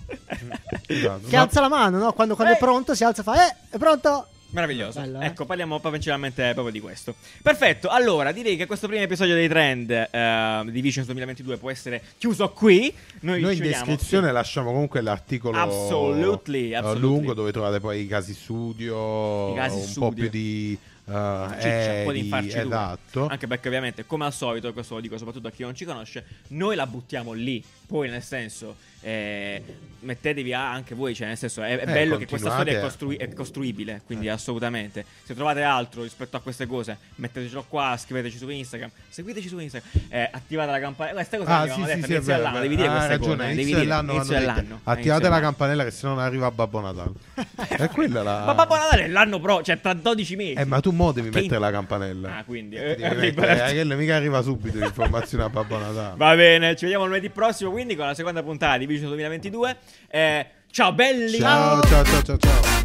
Esatto. 0.86 1.28
Che 1.28 1.36
Ma- 1.36 1.42
alza 1.42 1.60
la 1.60 1.68
mano, 1.68 1.98
no? 1.98 2.12
Quando, 2.12 2.34
quando 2.34 2.52
Eh. 2.54 2.56
è 2.56 2.58
pronto 2.58 2.94
si 2.94 3.04
alza 3.04 3.20
e 3.20 3.24
fa, 3.24 3.46
eh, 3.48 3.56
è 3.70 3.78
pronto? 3.78 4.28
Meraviglioso. 4.50 5.00
Bello, 5.00 5.20
eh? 5.20 5.26
Ecco, 5.26 5.44
parliamo 5.44 5.78
principalmente 5.78 6.42
proprio 6.54 6.70
di 6.72 6.80
questo. 6.80 7.14
Perfetto. 7.42 7.88
Allora, 7.88 8.32
direi 8.32 8.56
che 8.56 8.64
questo 8.64 8.86
primo 8.86 9.02
episodio 9.02 9.34
dei 9.34 9.46
trend 9.46 9.90
eh, 9.90 10.62
di 10.70 10.80
Visions 10.80 11.06
2022 11.06 11.58
può 11.58 11.70
essere 11.70 12.02
chiuso 12.16 12.50
qui. 12.52 12.90
Noi, 13.20 13.42
Noi 13.42 13.50
ci 13.52 13.58
in 13.58 13.62
vediamo. 13.64 13.84
descrizione 13.84 14.32
lasciamo 14.32 14.70
comunque 14.72 15.02
l'articolo 15.02 15.58
Absolutely, 15.58 16.70
eh, 16.70 16.76
absolutely. 16.76 17.02
lungo 17.02 17.34
dove 17.34 17.52
trovate 17.52 17.78
poi 17.78 18.00
i 18.00 18.06
casi 18.06 18.32
studio, 18.32 19.52
I 19.52 19.56
casi 19.56 19.76
un 19.76 19.82
studio. 19.82 20.08
po' 20.08 20.14
più 20.14 20.28
di 20.30 20.78
eh, 21.08 21.54
Ciccia, 21.54 21.92
un 21.92 22.04
po' 22.04 22.12
di 22.12 22.18
eh, 22.18 22.22
infarcitura. 22.22 22.62
esatto. 22.62 23.26
Anche 23.26 23.46
perché 23.46 23.68
ovviamente, 23.68 24.06
come 24.06 24.24
al 24.26 24.32
solito, 24.32 24.72
questo 24.72 24.94
lo 24.94 25.00
dico 25.00 25.16
soprattutto 25.16 25.48
a 25.48 25.50
chi 25.50 25.62
non 25.62 25.74
ci 25.74 25.84
conosce, 25.84 26.24
noi 26.48 26.76
la 26.76 26.86
buttiamo 26.86 27.32
lì. 27.32 27.64
Poi 27.86 28.10
nel 28.10 28.22
senso, 28.22 28.76
eh, 29.00 29.62
mettetevi 30.00 30.52
a 30.52 30.70
anche 30.70 30.94
voi, 30.94 31.14
cioè 31.14 31.28
nel 31.28 31.36
senso, 31.36 31.62
è, 31.62 31.78
è 31.78 31.88
Eh, 31.88 31.92
bello 31.92 32.16
che 32.16 32.26
questa 32.26 32.50
storia 32.50 32.78
è, 32.78 32.80
costrui- 32.80 33.16
è 33.16 33.32
costruibile, 33.32 34.02
quindi 34.04 34.28
assolutamente. 34.28 35.04
Se 35.24 35.34
trovate 35.34 35.62
altro 35.62 36.02
rispetto 36.02 36.36
a 36.36 36.40
queste 36.40 36.66
cose, 36.66 36.96
mettetecelo 37.16 37.64
qua, 37.68 37.96
scriveteci 37.98 38.38
su 38.38 38.48
Instagram, 38.48 38.90
seguiteci 39.08 39.48
su 39.48 39.58
Instagram, 39.58 39.90
eh, 40.08 40.28
attivate 40.30 40.70
la 40.70 40.80
campanella. 40.80 41.16
Queste 41.16 41.38
cose 41.38 41.50
Ah, 41.50 41.66
sì, 41.66 41.84
sì, 41.84 42.02
sì, 42.02 42.20
dell'anno, 42.20 42.58
è 42.58 42.60
devi 42.62 42.76
dire 42.76 42.88
Ah, 42.88 42.92
queste 42.92 43.08
ragione, 43.08 43.36
cose, 43.36 43.48
devi 43.48 43.64
dire 43.64 43.78
dell'anno 43.80 44.12
inizio 44.12 44.38
dell'anno. 44.38 44.80
Attivate 44.84 45.10
inizio 45.10 45.28
la 45.28 45.40
campanella 45.40 45.84
che 45.84 45.90
se 45.90 46.06
no 46.06 46.14
non 46.14 46.22
arriva 46.22 46.50
Babbo 46.50 46.80
Natale. 46.80 47.12
è 47.68 47.88
quella 47.88 48.22
la... 48.22 48.44
Ma 48.44 48.54
Babbo 48.54 48.76
Natale 48.76 49.04
è 49.04 49.08
l'anno 49.08 49.40
pro, 49.40 49.62
cioè 49.62 49.80
tra 49.80 49.94
12 49.94 50.36
mesi. 50.36 50.52
Eh, 50.54 50.64
ma 50.64 50.80
tu 50.80 50.90
mo 50.90 51.12
devi 51.12 51.30
mettere 51.30 51.58
la 51.58 51.70
campanella. 51.70 52.38
Ah, 52.38 52.44
quindi, 52.44 52.76
eh, 52.76 52.96
eh, 52.98 53.14
mettere, 53.14 53.74
eh, 53.80 53.84
mica 53.84 54.16
arriva 54.16 54.42
subito 54.42 54.78
l'informazione 54.78 55.44
a 55.44 55.48
Babbo 55.48 55.78
Natale. 55.78 56.16
Va 56.16 56.34
bene, 56.34 56.76
ci 56.76 56.84
vediamo 56.84 57.06
lunedì 57.06 57.30
prossimo 57.30 57.70
quindi 57.70 57.96
con 57.96 58.06
la 58.06 58.14
seconda 58.14 58.42
puntata 58.42 58.78
di 58.78 58.86
Vision 58.88 59.10
2022. 59.10 59.76
Eh, 60.08 60.46
ciao 60.70 60.92
belli! 60.92 61.38
ciao, 61.38 61.80
ciao, 61.82 62.04
ciao, 62.04 62.22
ciao. 62.22 62.38
ciao. 62.38 62.77